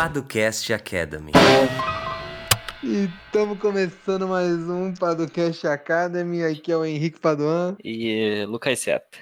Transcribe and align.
Paducast 0.00 0.72
Academy. 0.72 1.30
E 2.82 3.10
estamos 3.26 3.58
começando 3.58 4.26
mais 4.26 4.50
um 4.50 4.94
Paducast 4.94 5.66
Academy. 5.66 6.42
Aqui 6.42 6.72
é 6.72 6.76
o 6.78 6.86
Henrique 6.86 7.20
Paduan. 7.20 7.76
E 7.84 8.46
Lucas 8.46 8.78
Sepp. 8.78 9.16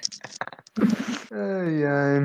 Ai, 1.31 1.83
ai. 1.85 2.19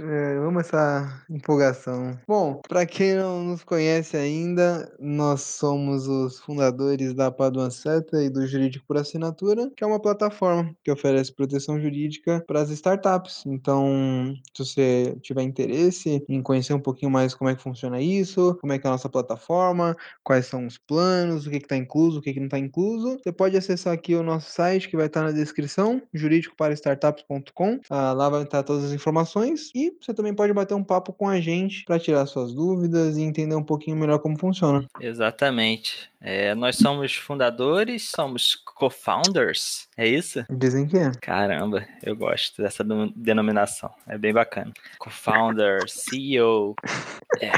É, 0.00 0.36
amo 0.38 0.60
essa 0.60 1.24
empolgação. 1.28 2.18
Bom, 2.26 2.60
para 2.68 2.86
quem 2.86 3.14
não 3.16 3.42
nos 3.44 3.64
conhece 3.64 4.16
ainda, 4.16 4.94
nós 4.98 5.40
somos 5.42 6.06
os 6.06 6.38
fundadores 6.40 7.14
da 7.14 7.30
Paduan 7.30 7.70
Seta 7.70 8.22
e 8.22 8.30
do 8.30 8.46
Jurídico 8.46 8.84
por 8.86 8.96
Assinatura, 8.96 9.70
que 9.76 9.82
é 9.82 9.86
uma 9.86 10.00
plataforma 10.00 10.72
que 10.84 10.90
oferece 10.90 11.34
proteção 11.34 11.80
jurídica 11.80 12.42
para 12.46 12.60
as 12.60 12.70
startups. 12.70 13.44
Então, 13.46 14.34
se 14.56 14.64
você 14.64 15.18
tiver 15.20 15.42
interesse 15.42 16.24
em 16.28 16.42
conhecer 16.42 16.74
um 16.74 16.80
pouquinho 16.80 17.10
mais 17.10 17.34
como 17.34 17.50
é 17.50 17.56
que 17.56 17.62
funciona 17.62 18.00
isso, 18.00 18.56
como 18.60 18.72
é 18.72 18.78
que 18.78 18.86
é 18.86 18.90
a 18.90 18.92
nossa 18.92 19.08
plataforma, 19.08 19.96
quais 20.22 20.46
são 20.46 20.66
os 20.66 20.78
planos, 20.78 21.46
o 21.46 21.50
que 21.50 21.56
está 21.56 21.76
incluso, 21.76 22.18
o 22.18 22.22
que, 22.22 22.32
que 22.32 22.40
não 22.40 22.46
está 22.46 22.58
incluso, 22.58 23.18
você 23.18 23.32
pode 23.32 23.56
acessar 23.56 23.92
aqui 23.92 24.14
o 24.14 24.22
nosso 24.22 24.50
site 24.50 24.88
que 24.88 24.96
vai 24.96 25.06
estar 25.06 25.22
na 25.22 25.32
descrição, 25.32 26.00
jurídicoparastartups.com. 26.14 27.67
Ah, 27.90 28.12
lá 28.12 28.28
vai 28.28 28.42
estar 28.42 28.62
todas 28.62 28.84
as 28.84 28.92
informações 28.92 29.70
e 29.74 29.92
você 30.00 30.14
também 30.14 30.34
pode 30.34 30.52
bater 30.52 30.74
um 30.74 30.84
papo 30.84 31.12
com 31.12 31.28
a 31.28 31.40
gente 31.40 31.84
para 31.84 31.98
tirar 31.98 32.26
suas 32.26 32.54
dúvidas 32.54 33.16
e 33.16 33.22
entender 33.22 33.54
um 33.54 33.64
pouquinho 33.64 33.96
melhor 33.96 34.18
como 34.18 34.38
funciona. 34.38 34.86
Exatamente. 35.00 36.10
É, 36.20 36.54
nós 36.54 36.76
somos 36.76 37.14
fundadores, 37.14 38.10
somos 38.10 38.54
co-founders, 38.54 39.87
é 39.98 40.06
isso? 40.06 40.44
Dizem 40.48 40.86
que 40.86 40.96
é. 40.96 41.10
Caramba, 41.20 41.84
eu 42.04 42.14
gosto 42.14 42.62
dessa 42.62 42.84
denominação, 43.16 43.92
é 44.06 44.16
bem 44.16 44.32
bacana. 44.32 44.72
Co-founder, 44.96 45.80
CEO. 45.88 46.76
É. 47.40 47.52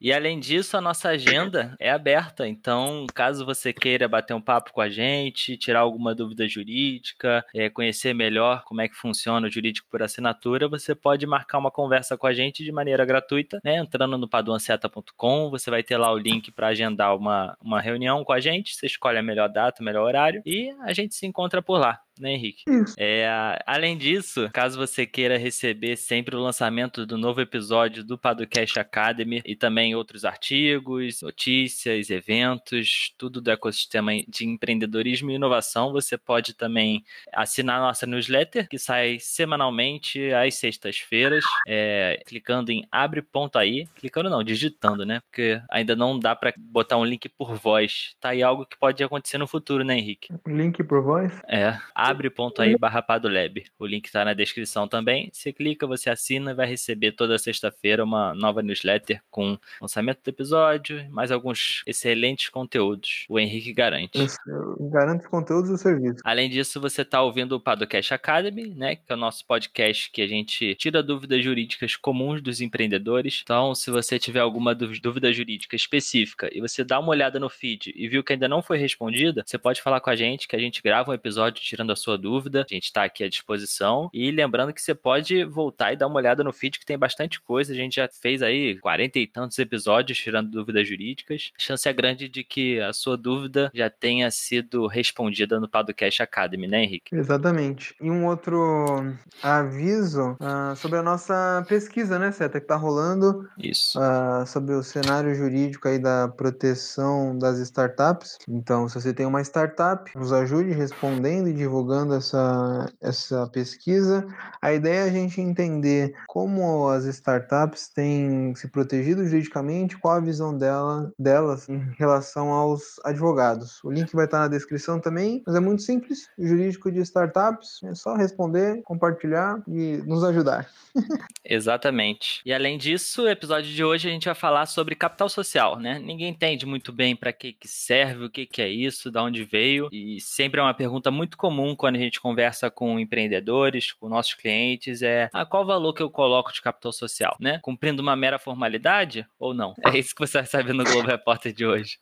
E 0.00 0.12
além 0.12 0.38
disso, 0.38 0.76
a 0.76 0.82
nossa 0.82 1.08
agenda 1.08 1.74
é 1.80 1.90
aberta, 1.90 2.46
então 2.46 3.06
caso 3.12 3.44
você 3.44 3.72
queira 3.72 4.06
bater 4.06 4.34
um 4.34 4.40
papo 4.40 4.70
com 4.70 4.82
a 4.82 4.88
gente, 4.88 5.56
tirar 5.56 5.80
alguma 5.80 6.14
dúvida 6.14 6.46
jurídica, 6.46 7.44
é, 7.54 7.70
conhecer 7.70 8.14
melhor 8.14 8.62
como 8.64 8.82
é 8.82 8.86
que 8.86 8.94
funciona 8.94 9.48
o 9.48 9.50
jurídico 9.50 9.88
por 9.90 10.02
assinatura, 10.02 10.68
você 10.68 10.94
pode 10.94 11.26
marcar 11.26 11.58
uma 11.58 11.70
conversa 11.70 12.18
com 12.18 12.26
a 12.26 12.34
gente 12.34 12.62
de 12.62 12.70
maneira 12.70 13.04
gratuita, 13.04 13.58
né? 13.64 13.78
Entrando 13.78 14.18
no 14.18 14.28
paduanceta.com, 14.28 15.50
você 15.50 15.70
vai 15.70 15.82
ter 15.82 15.96
lá 15.96 16.12
o 16.12 16.18
link 16.18 16.52
para 16.52 16.68
agendar 16.68 17.16
uma, 17.16 17.56
uma 17.60 17.80
reunião 17.80 18.22
com 18.24 18.32
a 18.34 18.40
gente, 18.40 18.76
você 18.76 18.86
escolhe 18.86 19.18
a 19.18 19.22
melhor 19.22 19.48
data, 19.48 19.80
o 19.80 19.84
melhor 19.84 20.04
horário 20.04 20.42
e 20.44 20.70
a 20.82 20.92
gente 20.92 21.14
se 21.14 21.26
encontra 21.26 21.62
por 21.62 21.78
lá 21.78 21.83
lá. 21.84 22.00
Né, 22.18 22.32
Henrique? 22.32 22.64
É, 22.98 23.58
além 23.66 23.96
disso, 23.96 24.48
caso 24.52 24.78
você 24.78 25.06
queira 25.06 25.36
receber 25.36 25.96
sempre 25.96 26.36
o 26.36 26.40
lançamento 26.40 27.06
do 27.06 27.18
novo 27.18 27.40
episódio 27.40 28.04
do 28.04 28.18
Padocast 28.18 28.78
Academy 28.78 29.42
e 29.44 29.56
também 29.56 29.94
outros 29.94 30.24
artigos, 30.24 31.22
notícias, 31.22 32.10
eventos, 32.10 33.12
tudo 33.18 33.40
do 33.40 33.50
ecossistema 33.50 34.12
de 34.28 34.46
empreendedorismo 34.46 35.30
e 35.30 35.34
inovação, 35.34 35.92
você 35.92 36.16
pode 36.16 36.54
também 36.54 37.04
assinar 37.32 37.78
a 37.78 37.86
nossa 37.86 38.06
newsletter, 38.06 38.68
que 38.68 38.78
sai 38.78 39.18
semanalmente 39.20 40.32
às 40.32 40.54
sextas-feiras, 40.54 41.44
é, 41.66 42.22
clicando 42.26 42.70
em 42.70 42.86
abre.aí, 42.90 43.86
clicando 43.94 44.30
não, 44.30 44.42
digitando, 44.42 45.04
né? 45.04 45.20
Porque 45.20 45.60
ainda 45.70 45.96
não 45.96 46.18
dá 46.18 46.34
para 46.34 46.52
botar 46.56 46.96
um 46.96 47.04
link 47.04 47.28
por 47.28 47.54
voz. 47.56 48.14
Tá 48.20 48.30
aí 48.30 48.42
algo 48.42 48.66
que 48.66 48.78
pode 48.78 49.02
acontecer 49.02 49.38
no 49.38 49.46
futuro, 49.46 49.84
né, 49.84 49.98
Henrique? 49.98 50.28
Link 50.46 50.82
por 50.84 51.02
voz? 51.02 51.32
É 51.48 51.74
abre.aí 52.04 52.76
barra 52.76 53.00
Padolab. 53.00 53.64
O 53.78 53.86
link 53.86 54.06
está 54.06 54.24
na 54.24 54.34
descrição 54.34 54.86
também. 54.86 55.30
Você 55.32 55.52
clica, 55.52 55.86
você 55.86 56.10
assina 56.10 56.50
e 56.50 56.54
vai 56.54 56.66
receber 56.66 57.12
toda 57.12 57.38
sexta-feira 57.38 58.04
uma 58.04 58.34
nova 58.34 58.62
newsletter 58.62 59.22
com 59.30 59.58
lançamento 59.80 60.20
do 60.22 60.28
episódio, 60.28 61.08
mais 61.10 61.32
alguns 61.32 61.82
excelentes 61.86 62.50
conteúdos. 62.50 63.24
O 63.28 63.38
Henrique 63.38 63.72
garante. 63.72 64.18
Eu 64.46 64.90
garanto 64.90 65.28
conteúdos 65.30 65.70
do 65.70 65.78
serviço. 65.78 66.20
Além 66.24 66.50
disso, 66.50 66.80
você 66.80 67.02
está 67.02 67.22
ouvindo 67.22 67.56
o 67.56 67.60
Padocast 67.60 68.12
Academy, 68.12 68.74
né? 68.74 68.96
Que 68.96 69.10
é 69.10 69.14
o 69.14 69.18
nosso 69.18 69.46
podcast 69.46 70.10
que 70.10 70.20
a 70.20 70.26
gente 70.26 70.74
tira 70.74 71.02
dúvidas 71.02 71.42
jurídicas 71.42 71.96
comuns 71.96 72.42
dos 72.42 72.60
empreendedores. 72.60 73.40
Então, 73.42 73.74
se 73.74 73.90
você 73.90 74.18
tiver 74.18 74.40
alguma 74.40 74.74
dúvida 74.74 75.32
jurídica 75.32 75.74
específica 75.74 76.50
e 76.52 76.60
você 76.60 76.84
dá 76.84 77.00
uma 77.00 77.10
olhada 77.10 77.40
no 77.40 77.48
feed 77.48 77.92
e 77.96 78.08
viu 78.08 78.22
que 78.22 78.34
ainda 78.34 78.48
não 78.48 78.60
foi 78.60 78.76
respondida, 78.76 79.42
você 79.46 79.56
pode 79.56 79.80
falar 79.80 80.00
com 80.00 80.10
a 80.10 80.16
gente 80.16 80.46
que 80.46 80.56
a 80.56 80.58
gente 80.58 80.82
grava 80.82 81.10
um 81.10 81.14
episódio 81.14 81.62
tirando 81.62 81.93
a 81.94 81.96
sua 81.96 82.18
dúvida. 82.18 82.66
A 82.68 82.74
gente 82.74 82.84
está 82.84 83.04
aqui 83.04 83.24
à 83.24 83.28
disposição. 83.28 84.10
E 84.12 84.30
lembrando 84.30 84.72
que 84.72 84.82
você 84.82 84.94
pode 84.94 85.44
voltar 85.44 85.92
e 85.92 85.96
dar 85.96 86.06
uma 86.06 86.16
olhada 86.16 86.44
no 86.44 86.52
feed, 86.52 86.78
que 86.78 86.86
tem 86.86 86.98
bastante 86.98 87.40
coisa. 87.40 87.72
A 87.72 87.76
gente 87.76 87.96
já 87.96 88.08
fez 88.08 88.42
aí 88.42 88.78
40 88.78 89.18
e 89.18 89.26
tantos 89.26 89.58
episódios 89.58 90.18
tirando 90.18 90.50
dúvidas 90.50 90.86
jurídicas. 90.86 91.52
A 91.58 91.62
chance 91.62 91.88
é 91.88 91.92
grande 91.92 92.28
de 92.28 92.44
que 92.44 92.80
a 92.80 92.92
sua 92.92 93.16
dúvida 93.16 93.70
já 93.74 93.88
tenha 93.88 94.30
sido 94.30 94.86
respondida 94.86 95.58
no 95.58 95.68
Padocast 95.68 96.22
Academy, 96.22 96.66
né, 96.66 96.84
Henrique? 96.84 97.14
Exatamente. 97.14 97.94
E 98.00 98.10
um 98.10 98.26
outro 98.26 99.14
aviso 99.42 100.36
uh, 100.40 100.76
sobre 100.76 100.98
a 100.98 101.02
nossa 101.02 101.64
pesquisa, 101.68 102.18
né, 102.18 102.32
Seta, 102.32 102.58
que 102.58 102.64
está 102.64 102.76
rolando. 102.76 103.48
Isso. 103.58 103.98
Uh, 103.98 104.46
sobre 104.46 104.74
o 104.74 104.82
cenário 104.82 105.34
jurídico 105.34 105.88
aí 105.88 105.98
da 105.98 106.28
proteção 106.28 107.36
das 107.38 107.58
startups. 107.58 108.38
Então, 108.48 108.88
se 108.88 109.00
você 109.00 109.12
tem 109.12 109.26
uma 109.26 109.40
startup, 109.42 110.10
nos 110.16 110.32
ajude 110.32 110.70
respondendo 110.72 111.48
e 111.48 111.52
divulgando 111.52 111.83
essa, 112.16 112.92
essa 113.00 113.46
pesquisa. 113.48 114.26
A 114.60 114.72
ideia 114.72 115.00
é 115.00 115.08
a 115.08 115.12
gente 115.12 115.40
entender 115.40 116.14
como 116.26 116.88
as 116.88 117.04
startups 117.04 117.88
têm 117.88 118.54
se 118.54 118.68
protegido 118.68 119.26
juridicamente, 119.26 119.96
qual 119.98 120.14
a 120.14 120.20
visão 120.20 120.56
dela, 120.56 121.12
delas 121.18 121.68
em 121.68 121.78
relação 121.98 122.50
aos 122.50 123.00
advogados. 123.04 123.82
O 123.84 123.90
link 123.90 124.14
vai 124.14 124.24
estar 124.24 124.40
na 124.40 124.48
descrição 124.48 125.00
também, 125.00 125.42
mas 125.46 125.54
é 125.54 125.60
muito 125.60 125.82
simples. 125.82 126.28
Jurídico 126.38 126.90
de 126.90 127.00
startups, 127.00 127.82
é 127.84 127.94
só 127.94 128.14
responder, 128.14 128.82
compartilhar 128.82 129.62
e 129.66 129.98
nos 130.06 130.24
ajudar. 130.24 130.68
Exatamente. 131.44 132.40
E 132.44 132.52
além 132.52 132.78
disso, 132.78 133.24
o 133.24 133.28
episódio 133.28 133.70
de 133.70 133.84
hoje 133.84 134.08
a 134.08 134.12
gente 134.12 134.26
vai 134.26 134.34
falar 134.34 134.66
sobre 134.66 134.94
capital 134.94 135.28
social, 135.28 135.78
né? 135.78 135.98
Ninguém 135.98 136.30
entende 136.30 136.64
muito 136.64 136.92
bem 136.92 137.14
para 137.14 137.32
que, 137.32 137.52
que 137.52 137.68
serve, 137.68 138.24
o 138.24 138.30
que, 138.30 138.46
que 138.46 138.62
é 138.62 138.68
isso, 138.68 139.10
de 139.10 139.18
onde 139.18 139.44
veio, 139.44 139.88
e 139.92 140.20
sempre 140.20 140.60
é 140.60 140.62
uma 140.62 140.74
pergunta 140.74 141.10
muito 141.10 141.36
comum 141.36 141.73
quando 141.76 141.96
a 141.96 141.98
gente 141.98 142.20
conversa 142.20 142.70
com 142.70 142.98
empreendedores, 142.98 143.92
com 143.92 144.08
nossos 144.08 144.34
clientes, 144.34 145.02
é 145.02 145.28
ah, 145.32 145.46
qual 145.46 145.64
valor 145.64 145.92
que 145.92 146.02
eu 146.02 146.10
coloco 146.10 146.52
de 146.52 146.62
capital 146.62 146.92
social, 146.92 147.36
né? 147.40 147.58
Cumprindo 147.62 148.02
uma 148.02 148.16
mera 148.16 148.38
formalidade 148.38 149.26
ou 149.38 149.54
não? 149.54 149.74
É 149.84 149.98
isso 149.98 150.14
que 150.14 150.20
você 150.20 150.38
vai 150.38 150.46
saber 150.46 150.72
no 150.72 150.84
Globo 150.84 151.08
Repórter 151.08 151.52
de 151.52 151.66
hoje. 151.66 151.98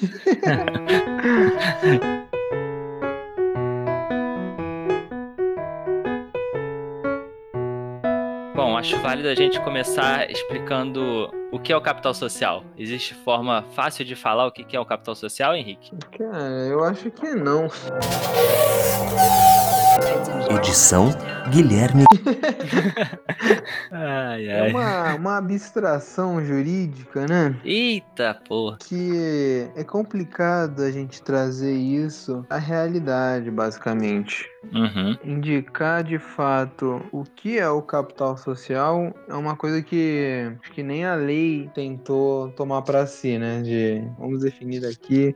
acho 8.82 8.98
válido 8.98 9.28
a 9.28 9.34
gente 9.36 9.60
começar 9.60 10.28
explicando 10.28 11.30
o 11.52 11.58
que 11.60 11.72
é 11.72 11.76
o 11.76 11.80
capital 11.80 12.12
social. 12.12 12.64
Existe 12.76 13.14
forma 13.14 13.64
fácil 13.76 14.04
de 14.04 14.16
falar 14.16 14.44
o 14.48 14.50
que 14.50 14.76
é 14.76 14.80
o 14.80 14.84
capital 14.84 15.14
social, 15.14 15.54
Henrique? 15.54 15.92
Cara, 16.18 16.66
eu 16.66 16.82
acho 16.82 17.08
que 17.12 17.32
não. 17.32 17.70
Edição 20.50 21.10
Guilherme. 21.50 22.04
ai, 23.90 24.48
ai. 24.48 24.70
É 24.70 24.70
uma, 24.70 25.14
uma 25.16 25.36
abstração 25.38 26.42
jurídica, 26.44 27.26
né? 27.26 27.54
Eita, 27.64 28.40
porra. 28.48 28.78
Que 28.78 29.68
é 29.76 29.84
complicado 29.84 30.82
a 30.82 30.90
gente 30.90 31.22
trazer 31.22 31.74
isso 31.74 32.44
à 32.48 32.58
realidade, 32.58 33.50
basicamente. 33.50 34.48
Uhum. 34.72 35.16
Indicar 35.24 36.04
de 36.04 36.18
fato 36.18 37.02
o 37.10 37.24
que 37.24 37.58
é 37.58 37.68
o 37.68 37.82
capital 37.82 38.36
social 38.36 39.12
é 39.28 39.34
uma 39.34 39.56
coisa 39.56 39.82
que 39.82 40.52
acho 40.62 40.72
que 40.72 40.82
nem 40.82 41.04
a 41.04 41.16
lei 41.16 41.68
tentou 41.74 42.48
tomar 42.50 42.82
para 42.82 43.06
si, 43.06 43.38
né? 43.38 43.60
De 43.60 44.02
vamos 44.18 44.40
definir 44.40 44.86
aqui 44.86 45.34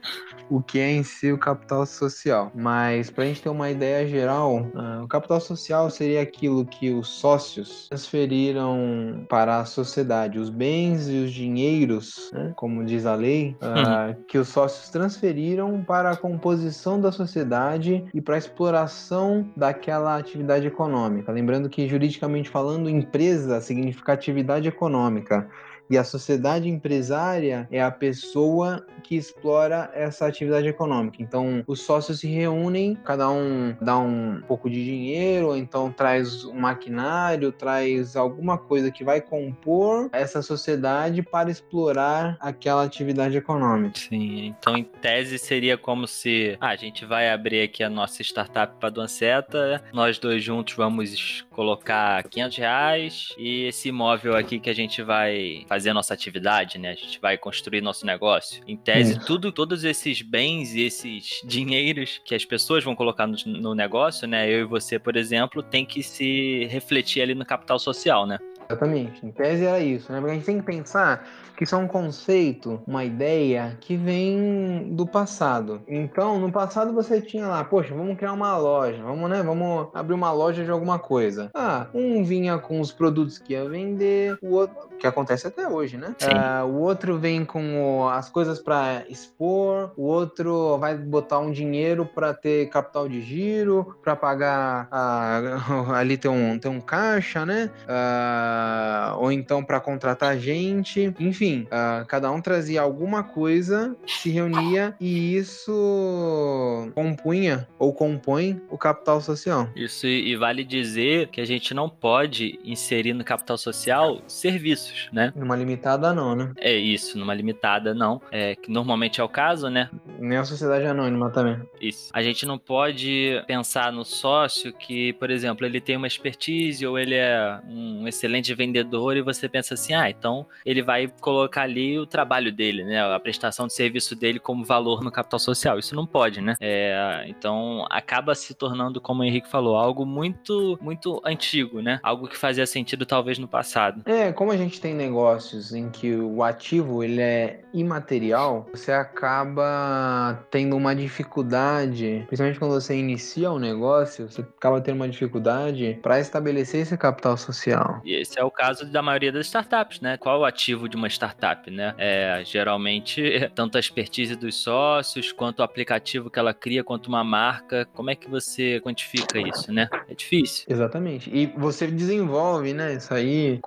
o 0.48 0.62
que 0.62 0.78
é 0.78 0.92
em 0.92 1.02
si 1.02 1.32
o 1.32 1.38
capital 1.38 1.84
social. 1.84 2.52
Mas 2.54 3.10
para 3.10 3.24
a 3.24 3.26
gente 3.26 3.42
ter 3.42 3.48
uma 3.48 3.68
ideia 3.68 4.06
geral, 4.06 4.45
uh, 4.54 5.04
o 5.04 5.08
capital 5.08 5.40
social 5.40 5.90
seria 5.90 6.22
aquilo 6.22 6.64
que 6.64 6.90
os 6.92 7.08
sócios 7.08 7.88
transferiram 7.88 9.24
para 9.28 9.60
a 9.60 9.64
sociedade, 9.64 10.38
os 10.38 10.50
bens 10.50 11.08
e 11.08 11.24
os 11.24 11.32
dinheiros, 11.32 12.30
né? 12.32 12.52
como 12.56 12.84
diz 12.84 13.06
a 13.06 13.14
lei, 13.14 13.56
uh, 13.60 13.66
uhum. 13.66 14.24
que 14.28 14.38
os 14.38 14.48
sócios 14.48 14.88
transferiram 14.90 15.82
para 15.84 16.10
a 16.10 16.16
composição 16.16 17.00
da 17.00 17.12
sociedade 17.12 18.04
e 18.14 18.20
para 18.20 18.36
a 18.36 18.38
exploração 18.38 19.50
daquela 19.56 20.16
atividade 20.16 20.66
econômica. 20.66 21.32
Lembrando 21.32 21.68
que, 21.68 21.88
juridicamente 21.88 22.48
falando, 22.48 22.88
empresa 22.88 23.60
significa 23.60 24.12
atividade 24.12 24.68
econômica. 24.68 25.48
E 25.88 25.96
a 25.96 26.04
sociedade 26.04 26.68
empresária 26.68 27.68
é 27.70 27.82
a 27.82 27.90
pessoa 27.90 28.84
que 29.02 29.16
explora 29.16 29.90
essa 29.94 30.26
atividade 30.26 30.66
econômica. 30.66 31.22
Então, 31.22 31.62
os 31.66 31.80
sócios 31.80 32.20
se 32.20 32.26
reúnem, 32.26 32.96
cada 33.04 33.30
um 33.30 33.74
dá 33.80 33.96
um 33.96 34.42
pouco 34.48 34.68
de 34.68 34.84
dinheiro, 34.84 35.48
ou 35.48 35.56
então 35.56 35.92
traz 35.92 36.44
um 36.44 36.58
maquinário, 36.58 37.52
traz 37.52 38.16
alguma 38.16 38.58
coisa 38.58 38.90
que 38.90 39.04
vai 39.04 39.20
compor 39.20 40.08
essa 40.12 40.42
sociedade 40.42 41.22
para 41.22 41.50
explorar 41.50 42.36
aquela 42.40 42.82
atividade 42.82 43.36
econômica. 43.36 43.98
Sim, 43.98 44.54
então 44.58 44.76
em 44.76 44.84
tese 44.84 45.38
seria 45.38 45.78
como 45.78 46.06
se 46.08 46.56
ah, 46.60 46.70
a 46.70 46.76
gente 46.76 47.04
vai 47.04 47.30
abrir 47.30 47.62
aqui 47.62 47.84
a 47.84 47.90
nossa 47.90 48.22
startup 48.22 48.74
Paduanceta, 48.80 49.84
nós 49.92 50.18
dois 50.18 50.42
juntos 50.42 50.74
vamos 50.74 51.46
colocar 51.50 52.24
500 52.24 52.58
reais 52.58 53.34
e 53.38 53.64
esse 53.64 53.88
imóvel 53.88 54.36
aqui 54.36 54.58
que 54.58 54.68
a 54.68 54.74
gente 54.74 55.02
vai 55.02 55.64
fazer 55.68 55.75
a 55.84 55.94
nossa 55.94 56.14
atividade, 56.14 56.78
né? 56.78 56.90
A 56.90 56.94
gente 56.94 57.20
vai 57.20 57.36
construir 57.36 57.80
nosso 57.80 58.06
negócio. 58.06 58.62
Em 58.66 58.76
tese, 58.76 59.18
tudo, 59.26 59.52
todos 59.52 59.84
esses 59.84 60.22
bens 60.22 60.74
e 60.74 60.82
esses 60.82 61.42
dinheiros 61.44 62.20
que 62.24 62.34
as 62.34 62.44
pessoas 62.44 62.84
vão 62.84 62.94
colocar 62.94 63.26
no, 63.26 63.36
no 63.46 63.74
negócio, 63.74 64.26
né? 64.26 64.48
Eu 64.48 64.60
e 64.60 64.64
você, 64.64 64.98
por 64.98 65.16
exemplo, 65.16 65.62
tem 65.62 65.84
que 65.84 66.02
se 66.02 66.64
refletir 66.66 67.20
ali 67.20 67.34
no 67.34 67.44
capital 67.44 67.78
social, 67.78 68.26
né? 68.26 68.38
Exatamente. 68.68 69.24
Em 69.24 69.30
tese 69.30 69.64
era 69.64 69.80
isso, 69.80 70.10
né? 70.10 70.18
Porque 70.18 70.32
a 70.32 70.34
gente 70.34 70.46
tem 70.46 70.58
que 70.58 70.66
pensar 70.66 71.28
que 71.56 71.64
isso 71.64 71.74
é 71.74 71.78
um 71.78 71.88
conceito, 71.88 72.82
uma 72.86 73.04
ideia 73.04 73.76
que 73.80 73.96
vem 73.96 74.94
do 74.94 75.06
passado. 75.06 75.82
Então, 75.88 76.38
no 76.38 76.52
passado 76.52 76.92
você 76.92 77.20
tinha 77.20 77.46
lá, 77.46 77.64
poxa, 77.64 77.94
vamos 77.94 78.16
criar 78.16 78.32
uma 78.32 78.56
loja, 78.56 79.02
vamos, 79.02 79.30
né? 79.30 79.42
Vamos 79.42 79.88
abrir 79.94 80.14
uma 80.14 80.32
loja 80.32 80.64
de 80.64 80.70
alguma 80.70 80.98
coisa. 80.98 81.50
Ah, 81.54 81.88
um 81.94 82.22
vinha 82.24 82.58
com 82.58 82.80
os 82.80 82.92
produtos 82.92 83.38
que 83.38 83.52
ia 83.52 83.68
vender, 83.68 84.36
o 84.42 84.54
outro, 84.54 84.76
que 84.98 85.06
acontece 85.06 85.46
até 85.46 85.68
hoje, 85.68 85.96
né? 85.96 86.14
Ah, 86.22 86.64
o 86.66 86.74
outro 86.80 87.18
vem 87.18 87.44
com 87.44 88.00
o- 88.02 88.08
as 88.08 88.28
coisas 88.30 88.58
para 88.62 89.04
expor, 89.08 89.92
o 89.96 90.02
outro 90.04 90.78
vai 90.78 90.96
botar 90.96 91.38
um 91.38 91.50
dinheiro 91.52 92.06
para 92.06 92.34
ter 92.34 92.68
capital 92.68 93.08
de 93.08 93.20
giro, 93.22 93.96
para 94.02 94.14
pagar 94.16 94.88
ah, 94.90 95.40
ali 95.96 96.16
tem 96.18 96.30
um, 96.30 96.58
tem 96.58 96.70
um 96.70 96.80
caixa, 96.80 97.44
né? 97.46 97.70
Ah, 97.86 99.14
ou 99.18 99.30
então 99.32 99.64
para 99.64 99.80
contratar 99.80 100.36
gente, 100.38 101.14
enfim, 101.18 101.45
ah, 101.70 102.04
cada 102.06 102.30
um 102.30 102.40
trazia 102.40 102.82
alguma 102.82 103.22
coisa, 103.22 103.96
se 104.06 104.30
reunia 104.30 104.94
e 105.00 105.36
isso 105.36 106.90
compunha 106.94 107.66
ou 107.78 107.92
compõe 107.92 108.60
o 108.70 108.78
capital 108.78 109.20
social. 109.20 109.68
Isso, 109.74 110.06
e 110.06 110.26
e 110.26 110.36
vale 110.36 110.64
dizer 110.64 111.28
que 111.28 111.40
a 111.40 111.44
gente 111.44 111.72
não 111.72 111.88
pode 111.88 112.58
inserir 112.64 113.12
no 113.12 113.24
capital 113.24 113.56
social 113.56 114.20
serviços, 114.26 115.08
né? 115.12 115.32
Numa 115.34 115.56
limitada 115.56 116.12
não, 116.12 116.34
né? 116.34 116.52
É 116.58 116.74
isso, 116.74 117.18
numa 117.18 117.32
limitada 117.32 117.94
não. 117.94 118.20
É 118.30 118.54
que 118.56 118.70
normalmente 118.70 119.20
é 119.20 119.24
o 119.24 119.28
caso, 119.28 119.70
né? 119.70 119.88
Nem 120.18 120.38
a 120.38 120.44
sociedade 120.44 120.86
anônima 120.86 121.30
também. 121.30 121.60
Isso. 121.80 122.10
A 122.12 122.22
gente 122.22 122.46
não 122.46 122.58
pode 122.58 123.42
pensar 123.46 123.92
no 123.92 124.04
sócio 124.04 124.72
que, 124.72 125.12
por 125.14 125.30
exemplo, 125.30 125.66
ele 125.66 125.80
tem 125.80 125.96
uma 125.96 126.06
expertise 126.06 126.86
ou 126.86 126.98
ele 126.98 127.14
é 127.14 127.60
um 127.68 128.06
excelente 128.06 128.54
vendedor 128.54 129.16
e 129.16 129.22
você 129.22 129.48
pensa 129.48 129.74
assim, 129.74 129.94
ah, 129.94 130.08
então 130.08 130.46
ele 130.64 130.82
vai 130.82 131.10
colocar 131.20 131.62
ali 131.62 131.98
o 131.98 132.06
trabalho 132.06 132.52
dele, 132.52 132.84
né? 132.84 133.02
A 133.14 133.20
prestação 133.20 133.66
de 133.66 133.72
serviço 133.72 134.14
dele 134.14 134.38
como 134.38 134.64
valor 134.64 135.02
no 135.02 135.10
capital 135.10 135.38
social. 135.38 135.78
Isso 135.78 135.94
não 135.94 136.06
pode, 136.06 136.40
né? 136.40 136.54
É, 136.60 137.24
então 137.28 137.86
acaba 137.90 138.34
se 138.34 138.54
tornando, 138.54 139.00
como 139.00 139.22
o 139.22 139.24
Henrique 139.24 139.50
falou, 139.50 139.76
algo 139.76 140.04
muito, 140.04 140.78
muito 140.80 141.20
antigo, 141.24 141.80
né? 141.80 142.00
Algo 142.02 142.28
que 142.28 142.36
fazia 142.36 142.66
sentido 142.66 143.04
talvez 143.04 143.38
no 143.38 143.48
passado. 143.48 144.02
É, 144.06 144.32
como 144.32 144.52
a 144.52 144.56
gente 144.56 144.80
tem 144.80 144.94
negócios 144.94 145.72
em 145.72 145.90
que 145.90 146.14
o 146.14 146.42
ativo 146.42 147.02
ele 147.02 147.20
é 147.20 147.60
imaterial, 147.72 148.66
você 148.72 148.92
acaba 148.92 150.05
tendo 150.50 150.76
uma 150.76 150.94
dificuldade, 150.94 152.24
principalmente 152.26 152.58
quando 152.58 152.72
você 152.72 152.96
inicia 152.96 153.50
um 153.50 153.58
negócio, 153.58 154.30
você 154.30 154.40
acaba 154.40 154.80
tendo 154.80 154.96
uma 154.96 155.08
dificuldade 155.08 155.98
para 156.02 156.20
estabelecer 156.20 156.82
esse 156.82 156.96
capital 156.96 157.36
social. 157.36 158.00
E 158.04 158.14
esse 158.14 158.38
é 158.38 158.44
o 158.44 158.50
caso 158.50 158.86
da 158.86 159.02
maioria 159.02 159.32
das 159.32 159.46
startups, 159.46 160.00
né? 160.00 160.16
Qual 160.16 160.40
o 160.40 160.44
ativo 160.44 160.88
de 160.88 160.96
uma 160.96 161.08
startup, 161.08 161.70
né? 161.70 161.94
É 161.98 162.42
geralmente 162.44 163.22
tanto 163.54 163.76
a 163.76 163.80
expertise 163.80 164.36
dos 164.36 164.56
sócios, 164.56 165.32
quanto 165.32 165.60
o 165.60 165.62
aplicativo 165.62 166.30
que 166.30 166.38
ela 166.38 166.54
cria, 166.54 166.84
quanto 166.84 167.06
uma 167.08 167.24
marca. 167.24 167.86
Como 167.94 168.10
é 168.10 168.14
que 168.14 168.28
você 168.28 168.80
quantifica 168.80 169.38
isso, 169.38 169.72
né? 169.72 169.88
É 170.08 170.14
difícil. 170.14 170.64
Exatamente. 170.68 171.30
E 171.32 171.46
você 171.56 171.86
desenvolve, 171.86 172.72
né, 172.72 172.94
isso 172.94 173.12
aí 173.12 173.60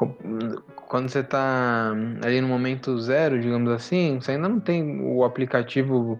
quando 0.89 1.07
você 1.07 1.21
tá 1.21 1.93
ali 2.23 2.41
no 2.41 2.47
momento 2.47 2.97
zero, 2.99 3.39
digamos 3.39 3.71
assim, 3.71 4.19
você 4.19 4.31
ainda 4.31 4.49
não 4.49 4.59
tem 4.59 5.01
o 5.01 5.23
aplicativo 5.23 6.19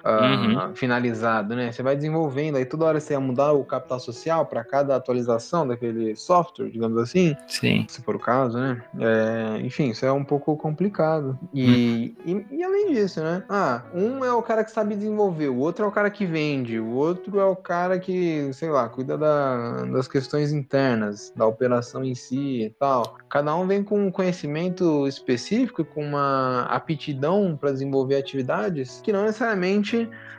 ah, 0.03 0.71
finalizado, 0.73 1.55
né? 1.55 1.71
Você 1.71 1.83
vai 1.83 1.95
desenvolvendo, 1.95 2.57
aí 2.57 2.65
toda 2.65 2.85
hora 2.85 2.99
você 2.99 3.13
ia 3.13 3.19
mudar 3.19 3.51
o 3.53 3.63
capital 3.63 3.99
social 3.99 4.45
para 4.45 4.63
cada 4.63 4.95
atualização 4.95 5.67
daquele 5.67 6.15
software, 6.15 6.69
digamos 6.69 6.97
assim, 7.01 7.35
Sim. 7.47 7.85
se 7.89 8.01
for 8.01 8.15
o 8.15 8.19
caso, 8.19 8.57
né? 8.57 8.81
É, 8.99 9.59
enfim, 9.61 9.89
isso 9.89 10.05
é 10.05 10.11
um 10.11 10.23
pouco 10.23 10.55
complicado. 10.57 11.37
E, 11.53 12.15
e, 12.25 12.45
e 12.51 12.63
além 12.63 12.93
disso, 12.93 13.21
né? 13.21 13.43
Ah, 13.49 13.83
um 13.93 14.23
é 14.23 14.33
o 14.33 14.41
cara 14.41 14.63
que 14.63 14.71
sabe 14.71 14.95
desenvolver, 14.95 15.49
o 15.49 15.57
outro 15.57 15.85
é 15.85 15.87
o 15.87 15.91
cara 15.91 16.09
que 16.09 16.25
vende, 16.25 16.79
o 16.79 16.91
outro 16.91 17.39
é 17.39 17.45
o 17.45 17.55
cara 17.55 17.99
que, 17.99 18.51
sei 18.53 18.69
lá, 18.69 18.87
cuida 18.89 19.17
da- 19.17 19.85
das 19.85 20.07
questões 20.07 20.51
internas, 20.51 21.31
da 21.35 21.45
operação 21.45 22.03
em 22.03 22.15
si 22.15 22.63
e 22.63 22.69
tal. 22.69 23.15
Cada 23.29 23.55
um 23.55 23.67
vem 23.67 23.83
com 23.83 24.07
um 24.07 24.11
conhecimento 24.11 25.07
específico, 25.07 25.83
com 25.85 26.03
uma 26.05 26.63
aptidão 26.69 27.57
para 27.59 27.71
desenvolver 27.71 28.15
atividades 28.15 28.99
que 29.03 29.11
não 29.13 29.23
necessariamente 29.23 29.90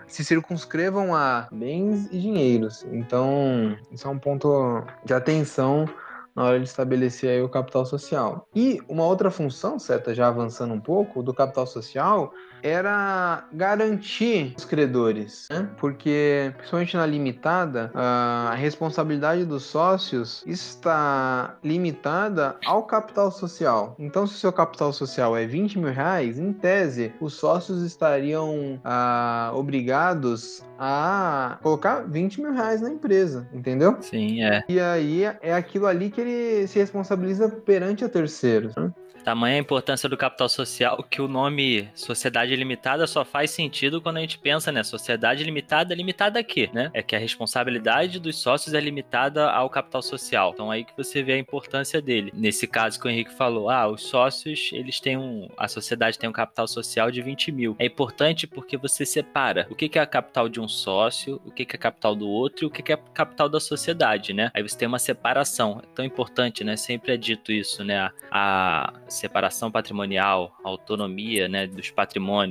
se 0.07 0.25
circunscrevam 0.25 1.15
a 1.15 1.49
bens 1.51 2.07
e 2.13 2.19
dinheiros. 2.21 2.85
Então, 2.93 3.77
isso 3.91 4.07
é 4.07 4.11
um 4.11 4.19
ponto 4.19 4.85
de 5.05 5.15
atenção 5.15 5.87
na 6.35 6.45
hora 6.45 6.59
de 6.59 6.67
estabelecer 6.67 7.43
o 7.45 7.49
capital 7.49 7.85
social. 7.85 8.47
E 8.55 8.81
uma 8.89 9.05
outra 9.05 9.31
função, 9.31 9.79
certa, 9.79 10.15
já 10.15 10.29
avançando 10.29 10.75
um 10.75 10.81
pouco, 10.81 11.23
do 11.23 11.35
capital 11.35 11.67
social 11.67 12.33
era 12.63 13.45
garantir 13.53 14.55
os 14.57 14.65
credores, 14.65 15.49
né? 15.51 15.69
Porque, 15.79 16.53
principalmente 16.57 16.97
na 16.97 17.07
limitada, 17.07 17.91
a 17.95 18.55
responsabilidade 18.55 19.45
dos 19.45 19.65
sócios 19.65 20.43
está 20.47 21.57
limitada 21.63 22.57
ao 22.65 22.85
capital 22.85 23.31
social. 23.31 23.95
Então, 23.99 24.27
se 24.27 24.35
o 24.35 24.39
seu 24.39 24.53
capital 24.53 24.93
social 24.93 25.37
é 25.37 25.47
20 25.47 25.79
mil 25.79 25.93
reais, 25.93 26.39
em 26.39 26.53
tese, 26.53 27.13
os 27.21 27.35
sócios 27.35 27.83
estariam 27.83 28.81
ah, 28.85 29.51
obrigados 29.55 30.65
a 30.79 31.59
colocar 31.63 32.03
20 32.09 32.41
mil 32.41 32.53
reais 32.53 32.81
na 32.81 32.91
empresa, 32.91 33.49
entendeu? 33.53 33.97
Sim, 34.01 34.43
é. 34.43 34.65
E 34.69 34.81
aí 34.81 35.25
é 35.25 35.53
aquilo 35.55 35.87
ali 35.87 36.11
que 36.11 36.21
ele 36.21 36.67
se 36.67 36.79
responsabiliza 36.79 37.49
perante 37.49 38.05
a 38.05 38.09
terceiros. 38.09 38.75
Né? 38.75 38.93
Tamanha 39.23 39.57
a 39.57 39.61
importância 39.61 40.09
do 40.09 40.17
capital 40.17 40.49
social 40.49 41.05
que 41.09 41.23
o 41.23 41.29
nome 41.29 41.89
sociedade 41.95 42.52
limitada 42.57 43.07
só 43.07 43.25
faz 43.25 43.51
sentido 43.51 44.01
quando 44.01 44.19
a 44.19 44.21
gente 44.21 44.39
pensa, 44.39 44.71
né? 44.73 44.83
Sociedade 44.83 45.45
limitada, 45.45 45.95
limitada 45.95 46.41
a 46.41 46.45
quê, 46.45 46.71
né? 46.73 46.91
É 46.95 47.03
que 47.03 47.17
a 47.17 47.19
responsabilidade 47.19 48.19
dos 48.19 48.37
sócios 48.37 48.75
é 48.75 48.81
limitada 48.81 49.51
ao 49.51 49.69
capital 49.69 50.03
social. 50.03 50.53
Então 50.55 50.71
aí 50.71 50.85
que 50.85 50.97
você 50.97 51.23
vê 51.23 51.35
a 51.35 51.39
importância 51.39 52.01
dele. 52.01 52.33
Nesse 52.35 52.67
caso 52.67 53.01
que 53.01 53.07
o 53.07 53.11
Henrique 53.11 53.33
falou, 53.33 53.71
ah, 53.71 53.89
os 53.89 54.03
sócios, 54.03 54.71
eles 54.73 55.01
têm 55.01 55.17
um... 55.17 55.49
A 55.57 55.69
sociedade 55.69 56.19
tem 56.19 56.29
um 56.29 56.33
capital 56.33 56.67
social 56.67 57.11
de 57.11 57.23
20 57.23 57.53
mil. 57.53 57.77
É 57.79 57.87
importante 57.87 58.47
porque 58.47 58.77
você 58.77 59.05
separa 59.05 59.67
o 59.71 59.75
que 59.75 59.99
é 59.99 60.03
a 60.03 60.07
capital 60.07 60.49
de 60.49 60.61
um 60.61 60.69
sócio, 60.69 61.41
o 61.45 61.51
que 61.51 61.63
é 61.63 61.79
capital 61.79 62.15
do 62.15 62.29
outro 62.29 62.65
e 62.65 62.67
o 62.67 62.71
que 62.71 62.93
é 62.93 62.97
capital 63.15 63.49
da 63.49 63.61
sociedade, 63.61 64.33
né? 64.33 64.51
Aí 64.55 64.63
você 64.63 64.77
tem 64.77 64.89
uma 64.89 64.99
separação. 64.99 65.81
É 65.83 65.87
tão 65.95 66.05
importante, 66.05 66.65
né? 66.65 66.77
Sempre 66.77 67.15
é 67.15 67.17
dito 67.17 67.53
isso, 67.53 67.85
né? 67.85 68.11
A 68.31 68.93
separação 69.09 69.71
patrimonial, 69.71 70.57
a 70.65 70.69
autonomia, 70.69 71.49
né, 71.49 71.67
dos 71.67 71.91
patrimônios. 71.91 72.42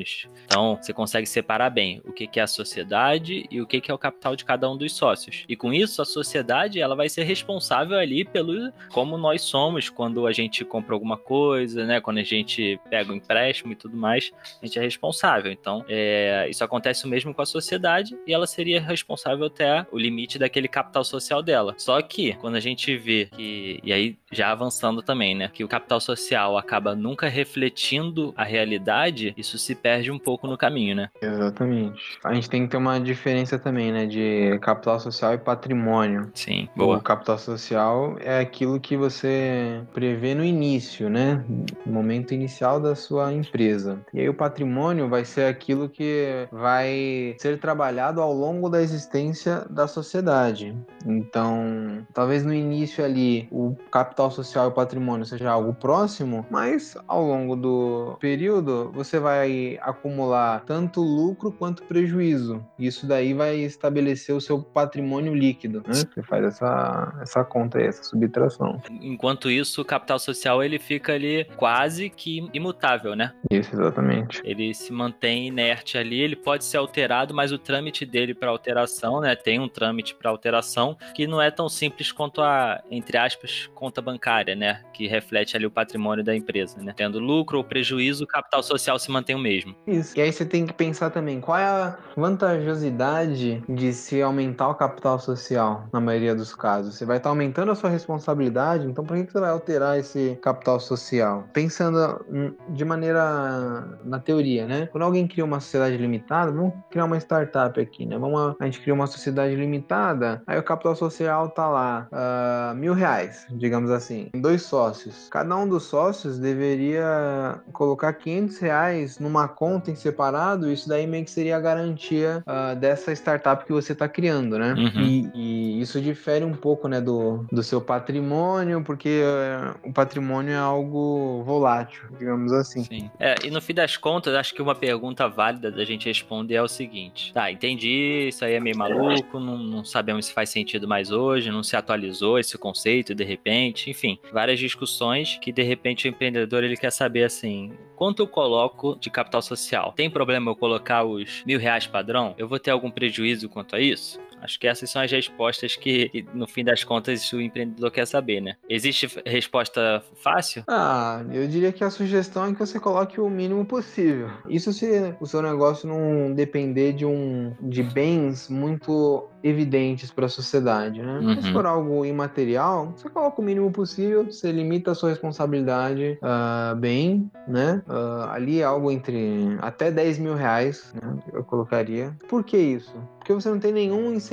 Então, 0.46 0.78
você 0.82 0.94
consegue 0.94 1.28
separar 1.28 1.70
bem 1.70 2.02
o 2.06 2.12
que 2.12 2.28
que 2.28 2.40
é 2.40 2.44
a 2.44 2.48
sociedade 2.48 3.46
e 3.50 3.62
o 3.62 3.68
que 3.68 3.82
que 3.82 3.92
é 3.92 3.94
o 3.94 3.98
capital 3.98 4.36
de 4.36 4.46
cada 4.46 4.70
um 4.70 4.78
dos 4.78 4.96
sócios. 4.96 5.44
E 5.48 5.56
com 5.56 5.74
isso, 5.74 6.02
a 6.02 6.06
sociedade, 6.06 6.80
ela 6.80 6.96
vai 6.96 7.10
ser 7.10 7.24
responsável 7.24 7.98
ali 7.98 8.24
pelo 8.26 8.72
como 8.92 9.18
nós 9.18 9.42
somos 9.42 9.90
quando 9.90 10.28
a 10.28 10.32
gente 10.32 10.66
compra 10.66 10.94
alguma 10.94 11.18
coisa, 11.18 11.86
né, 11.86 12.02
quando 12.02 12.18
a 12.18 12.24
gente 12.24 12.80
pega 12.90 13.12
um 13.12 13.16
empréstimo 13.16 13.74
e 13.74 13.76
tudo 13.76 13.96
mais, 13.96 14.32
a 14.62 14.66
gente 14.66 14.78
é 14.78 14.82
responsável. 14.82 15.52
Então, 15.52 15.86
é, 15.88 16.48
isso 16.50 16.64
acontece 16.64 17.06
o 17.06 17.08
mesmo 17.08 17.34
com 17.34 17.42
a 17.42 17.46
sociedade 17.46 18.18
e 18.26 18.34
ela 18.34 18.48
seria 18.48 18.82
responsável 18.82 19.46
até 19.46 19.86
o 19.92 19.98
limite 19.98 20.38
daquele 20.38 20.68
capital 20.68 21.04
social 21.04 21.42
dela. 21.42 21.76
Só 21.78 22.02
que, 22.02 22.34
quando 22.34 22.56
a 22.56 22.60
gente 22.60 22.98
vê 22.98 23.30
que, 23.36 23.80
e 23.84 23.94
aí 23.94 24.18
já 24.32 24.52
avançando 24.52 25.02
também, 25.02 25.36
né? 25.36 25.50
Que 25.54 25.64
o 25.64 25.68
capital 25.68 26.00
social 26.00 26.58
acaba 26.58 26.96
nunca 26.96 27.28
refletindo 27.28 28.34
a 28.38 28.44
realidade, 28.44 29.34
isso 29.38 29.58
se 29.58 29.76
perde 29.76 30.12
um 30.12 30.20
pouco 30.20 30.48
no 30.48 30.58
caminho, 30.58 30.96
né? 30.96 31.10
Exatamente. 31.22 32.18
A 32.24 32.34
gente 32.34 32.50
tem 32.50 32.64
que 32.64 32.70
ter 32.72 32.78
uma 32.78 33.00
diferença 33.00 33.60
também, 33.60 33.92
né? 33.92 34.06
De 34.06 34.58
capital 34.62 35.00
social 35.00 35.34
e 35.34 35.38
patrimônio. 35.38 36.30
Sim, 36.34 36.68
O 36.76 36.80
boa. 36.80 37.02
capital 37.02 37.38
social 37.38 38.16
é 38.20 38.40
aquilo 38.40 38.80
que 38.80 38.96
você 38.96 39.82
prevê 39.94 40.34
no 40.34 40.44
início, 40.44 41.10
né? 41.10 41.44
No 41.86 41.94
momento 41.94 42.34
inicial 42.34 42.80
da 42.80 42.96
sua 42.96 43.34
empresa. 43.34 44.00
E 44.14 44.20
aí 44.20 44.30
o 44.30 44.34
patrimônio 44.34 45.10
vai 45.10 45.26
ser 45.26 45.46
aquilo 45.46 45.90
que 45.90 46.48
vai 46.52 47.36
ser 47.40 47.60
trabalhado 47.60 48.22
ao 48.22 48.34
longo 48.34 48.70
da 48.70 48.82
existência 48.82 49.66
da 49.70 49.88
sociedade. 49.88 50.76
Então, 51.06 52.06
talvez 52.14 52.46
no 52.46 52.54
início 52.54 53.04
ali 53.04 53.48
o 53.52 53.76
capital 53.92 54.21
social 54.30 54.70
e 54.70 54.74
patrimônio 54.74 55.26
seja 55.26 55.50
algo 55.50 55.74
próximo, 55.74 56.46
mas 56.50 56.96
ao 57.08 57.26
longo 57.26 57.56
do 57.56 58.18
período 58.20 58.92
você 58.94 59.20
vai 59.20 59.80
acumular 59.82 60.64
tanto 60.66 61.02
lucro 61.02 61.52
quanto 61.52 61.84
prejuízo. 61.84 62.64
Isso 62.78 63.06
daí 63.06 63.34
vai 63.34 63.58
estabelecer 63.58 64.36
o 64.36 64.42
seu 64.42 64.62
patrimônio 64.62 65.34
líquido, 65.34 65.80
né? 65.88 65.94
Você 65.94 66.22
faz 66.24 66.44
essa, 66.46 67.14
essa 67.22 67.44
conta 67.44 67.78
aí, 67.78 67.86
essa 67.86 68.04
subtração. 68.04 68.82
Enquanto 68.90 69.50
isso, 69.50 69.82
o 69.82 69.86
capital 69.86 70.20
social 70.20 70.64
ele 70.64 70.78
fica 70.78 71.14
ali 71.14 71.46
quase 71.56 72.10
que 72.10 72.50
imutável, 72.54 73.16
né? 73.16 73.34
Isso, 73.50 73.74
exatamente. 73.74 74.42
Ele 74.44 74.74
se 74.74 74.92
mantém 74.92 75.48
inerte 75.48 75.98
ali, 75.98 76.20
ele 76.20 76.36
pode 76.36 76.64
ser 76.64 76.78
alterado, 76.78 77.34
mas 77.34 77.52
o 77.52 77.58
trâmite 77.58 78.06
dele 78.06 78.34
para 78.34 78.50
alteração, 78.50 79.22
né? 79.22 79.36
Tem 79.36 79.60
um 79.60 79.68
trâmite 79.68 80.16
para 80.16 80.30
alteração 80.30 80.98
que 81.16 81.28
não 81.28 81.42
é 81.42 81.50
tão 81.50 81.70
simples 81.70 82.12
quanto 82.12 82.42
a, 82.42 82.82
entre 82.90 83.18
aspas, 83.18 83.70
conta 83.74 84.02
bancária, 84.12 84.56
né? 84.56 84.82
Que 84.94 85.08
reflete 85.08 85.56
ali 85.56 85.66
o 85.66 85.72
patrimônio 85.72 86.24
da 86.24 86.36
empresa, 86.36 86.82
né? 86.82 86.94
Tendo 86.96 87.20
lucro 87.20 87.58
ou 87.58 87.64
prejuízo, 87.64 88.26
o 88.26 88.28
capital 88.28 88.62
social 88.62 89.00
se 89.00 89.10
mantém 89.10 89.36
o 89.36 89.40
mesmo. 89.40 89.76
Isso. 89.88 90.18
E 90.18 90.22
aí 90.22 90.32
você 90.32 90.46
tem 90.46 90.66
que 90.66 90.74
pensar 90.74 91.10
também 91.10 91.40
qual 91.40 91.58
é 91.58 91.66
a 91.66 91.98
vantajosidade 92.16 93.64
de 93.68 93.94
se 93.94 94.22
aumentar 94.22 94.70
o 94.70 94.76
capital 94.76 95.20
social, 95.20 95.88
na 95.94 96.00
maioria 96.00 96.36
dos 96.36 96.54
casos. 96.54 96.96
Você 96.96 97.06
vai 97.06 97.18
estar 97.18 97.30
aumentando 97.30 97.72
a 97.72 97.76
sua 97.76 97.90
responsabilidade, 97.90 98.86
então 98.86 99.06
por 99.06 99.18
que 99.18 99.32
você 99.32 99.40
vai 99.40 99.50
alterar 99.50 99.98
esse 99.98 100.38
capital 100.42 100.80
social? 100.80 101.46
Pensando 101.54 102.26
hum, 102.30 102.54
de 102.70 102.84
maneira 102.84 104.00
na 104.04 104.20
teoria, 104.20 104.66
né? 104.66 104.88
Quando 104.92 105.04
alguém 105.04 105.28
cria 105.28 105.46
uma 105.46 105.60
sociedade 105.60 105.98
limitada, 105.98 106.52
vamos 106.52 106.74
criar 106.90 107.06
uma 107.06 107.18
startup 107.18 107.80
aqui, 107.80 108.06
né? 108.06 108.18
Vamos, 108.18 108.56
a 108.60 108.66
gente 108.66 108.82
cria 108.82 108.94
uma 108.94 109.08
sociedade 109.08 109.56
limitada, 109.56 110.42
aí 110.46 110.60
o 110.60 110.64
capital 110.64 110.96
social 110.96 111.50
tá 111.50 111.68
lá, 111.68 112.08
ah, 112.12 112.74
mil 112.76 112.94
reais, 112.94 113.46
digamos 113.52 113.90
assim, 113.90 114.01
em 114.10 114.30
dois 114.34 114.64
sócios. 114.64 115.28
Cada 115.30 115.56
um 115.56 115.68
dos 115.68 115.84
sócios 115.84 116.40
deveria 116.40 117.62
colocar 117.74 118.14
500 118.14 118.60
reais 118.60 119.20
numa 119.20 119.48
conta 119.48 119.92
em 119.92 119.96
separado, 119.96 120.72
isso 120.72 120.88
daí 120.88 121.06
meio 121.06 121.26
que 121.26 121.32
seria 121.32 121.58
a 121.58 121.60
garantia 121.60 122.44
ah, 122.46 122.74
dessa 122.74 123.12
startup 123.12 123.66
que 123.66 123.72
você 123.72 123.94
está 123.94 124.08
criando, 124.08 124.58
né? 124.58 124.74
Uhum. 124.74 125.02
E, 125.02 125.32
e 125.34 125.82
isso 125.82 126.00
difere 126.02 126.46
um 126.46 126.54
pouco, 126.54 126.88
né, 126.88 127.02
do, 127.02 127.46
do 127.52 127.64
seu 127.64 127.82
patrimônio, 127.82 128.84
porque 128.84 129.22
eh, 129.24 129.74
o 129.84 129.92
patrimônio 129.92 130.54
é 130.54 130.58
algo 130.58 131.44
volátil, 131.44 132.04
digamos 132.18 132.52
assim. 132.54 132.84
Sim. 132.84 133.12
É, 133.20 133.36
e 133.44 133.52
no 133.52 133.62
fim 133.62 133.74
das 133.74 133.98
contas, 133.98 134.34
acho 134.36 134.54
que 134.54 134.62
uma 134.62 134.76
pergunta 134.76 135.28
válida 135.28 135.72
da 135.72 135.84
gente 135.84 136.08
responder 136.08 136.56
é 136.56 136.62
o 136.62 136.68
seguinte: 136.68 137.34
tá, 137.34 137.52
entendi, 137.52 138.28
isso 138.30 138.46
aí 138.46 138.54
é 138.54 138.60
meio 138.60 138.78
maluco, 138.78 139.40
não, 139.40 139.58
não 139.58 139.86
sabemos 139.86 140.26
se 140.26 140.34
faz 140.34 140.50
sentido 140.50 140.88
mais 140.88 141.12
hoje, 141.12 141.52
não 141.52 141.64
se 141.64 141.76
atualizou 141.76 142.40
esse 142.40 142.58
conceito 142.58 143.14
de 143.16 143.24
repente, 143.24 143.91
enfim, 143.92 144.18
várias 144.32 144.60
discussões 144.60 145.38
que 145.42 145.52
de 145.52 145.62
repente 145.62 146.08
o 146.08 146.10
empreendedor 146.10 146.64
ele 146.64 146.78
quer 146.78 146.92
saber 146.92 147.24
assim. 147.24 147.74
Quanto 147.96 148.24
eu 148.24 148.28
coloco 148.28 148.98
de 149.00 149.10
capital 149.10 149.42
social? 149.42 149.94
Tem 149.96 150.10
problema 150.10 150.50
eu 150.50 150.56
colocar 150.56 151.04
os 151.04 151.44
mil 151.46 151.60
reais 151.60 151.86
padrão? 151.86 152.34
Eu 152.38 152.48
vou 152.48 152.58
ter 152.58 152.72
algum 152.72 152.90
prejuízo 152.90 153.48
quanto 153.50 153.76
a 153.76 153.80
isso? 153.80 154.20
Acho 154.42 154.60
que 154.60 154.68
essas 154.68 154.90
são 154.90 155.02
as 155.02 155.12
respostas 155.12 155.76
que, 155.76 156.26
no 156.34 156.48
fim 156.48 156.64
das 156.64 156.84
contas, 156.84 157.32
o 157.32 157.40
empreendedor 157.40 157.92
quer 157.92 158.06
saber, 158.08 158.42
né? 158.42 158.56
Existe 158.68 159.08
resposta 159.26 160.04
fácil? 160.24 160.64
Ah, 160.68 161.24
eu 161.32 161.48
diria 161.48 161.72
que 161.72 161.84
a 161.84 161.90
sugestão 161.90 162.46
é 162.46 162.54
que 162.54 162.60
você 162.60 162.80
coloque 162.80 163.20
o 163.22 163.30
mínimo 163.30 163.66
possível. 163.66 164.30
Isso 164.50 164.74
se 164.74 164.88
o 165.20 165.26
seu 165.26 165.42
negócio 165.42 165.88
não 165.88 166.34
depender 166.34 166.94
de 166.94 167.06
um 167.06 167.54
de 167.62 167.84
bens 167.84 168.50
muito 168.50 169.28
evidentes 169.44 170.12
para 170.12 170.26
a 170.26 170.30
sociedade, 170.30 171.02
né? 171.02 171.20
Mas 171.22 171.42
Se 171.42 171.48
Uhum. 171.48 171.54
for 171.54 171.66
algo 171.66 172.06
imaterial, 172.06 172.94
você 172.96 173.10
coloca 173.10 173.42
o 173.42 173.44
mínimo 173.44 173.72
possível, 173.72 174.26
você 174.26 174.52
limita 174.52 174.92
a 174.92 174.96
sua 174.96 175.10
responsabilidade 175.10 176.18
ah, 176.22 176.76
bem, 176.78 177.30
né? 177.48 177.82
Ah, 177.88 178.32
ali 178.34 178.62
é 178.62 178.64
algo 178.64 178.92
entre 178.92 179.58
até 179.60 179.90
10 179.92 180.18
mil 180.20 180.36
reais, 180.36 180.92
né? 180.94 181.18
Eu 181.34 181.44
colocaria. 181.44 182.16
Por 182.28 182.44
que 182.44 182.58
isso? 182.58 182.94
Porque 183.18 183.34
você 183.34 183.50
não 183.50 183.60
tem 183.60 183.72
nenhum 183.72 184.14
incentivo 184.14 184.31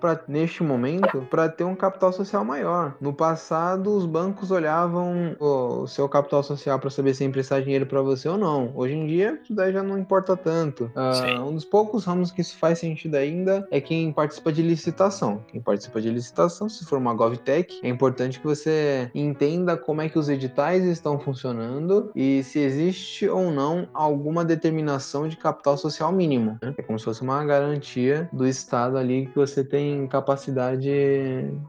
para 0.00 0.20
neste 0.26 0.62
momento 0.62 1.26
para 1.30 1.48
ter 1.48 1.64
um 1.64 1.76
capital 1.76 2.12
social 2.12 2.44
maior. 2.44 2.94
No 3.00 3.12
passado, 3.12 3.96
os 3.96 4.04
bancos 4.04 4.50
olhavam 4.50 5.36
o, 5.38 5.86
seu 5.86 6.08
capital 6.08 6.42
social 6.42 6.78
para 6.78 6.90
saber 6.90 7.14
se 7.14 7.24
emprestar 7.24 7.62
dinheiro 7.62 7.86
para 7.86 8.02
você 8.02 8.28
ou 8.28 8.36
não. 8.36 8.72
Hoje 8.74 8.94
em 8.94 9.06
dia, 9.06 9.38
isso 9.42 9.54
daí 9.54 9.72
já 9.72 9.82
não 9.82 9.96
importa 9.96 10.36
tanto. 10.36 10.90
Sim. 11.12 11.38
um 11.38 11.54
dos 11.54 11.64
poucos 11.64 12.04
ramos 12.04 12.32
que 12.32 12.40
isso 12.40 12.56
faz 12.56 12.80
sentido 12.80 13.14
ainda 13.14 13.66
é 13.70 13.80
quem 13.80 14.12
participa 14.12 14.52
de 14.52 14.62
licitação. 14.62 15.44
Quem 15.48 15.60
participa 15.60 16.00
de 16.00 16.10
licitação, 16.10 16.68
se 16.68 16.84
for 16.84 16.98
uma 16.98 17.14
GovTech, 17.14 17.80
é 17.82 17.88
importante 17.88 18.40
que 18.40 18.46
você 18.46 19.10
entenda 19.14 19.76
como 19.76 20.02
é 20.02 20.08
que 20.08 20.18
os 20.18 20.28
editais 20.28 20.84
estão 20.84 21.18
funcionando 21.18 22.10
e 22.14 22.42
se 22.42 22.58
existe 22.58 23.28
ou 23.28 23.50
não 23.50 23.86
alguma 23.94 24.44
determinação 24.44 25.28
de 25.28 25.36
capital 25.36 25.76
social 25.78 26.10
mínimo. 26.10 26.58
né? 26.60 26.74
É 26.76 26.82
como 26.82 26.98
se 26.98 27.04
fosse 27.04 27.22
uma 27.22 27.44
garantia 27.44 28.28
do 28.32 28.46
Estado 28.46 28.96
ali 28.96 29.11
que 29.20 29.34
você 29.34 29.64
tem 29.64 30.06
capacidade 30.06 30.90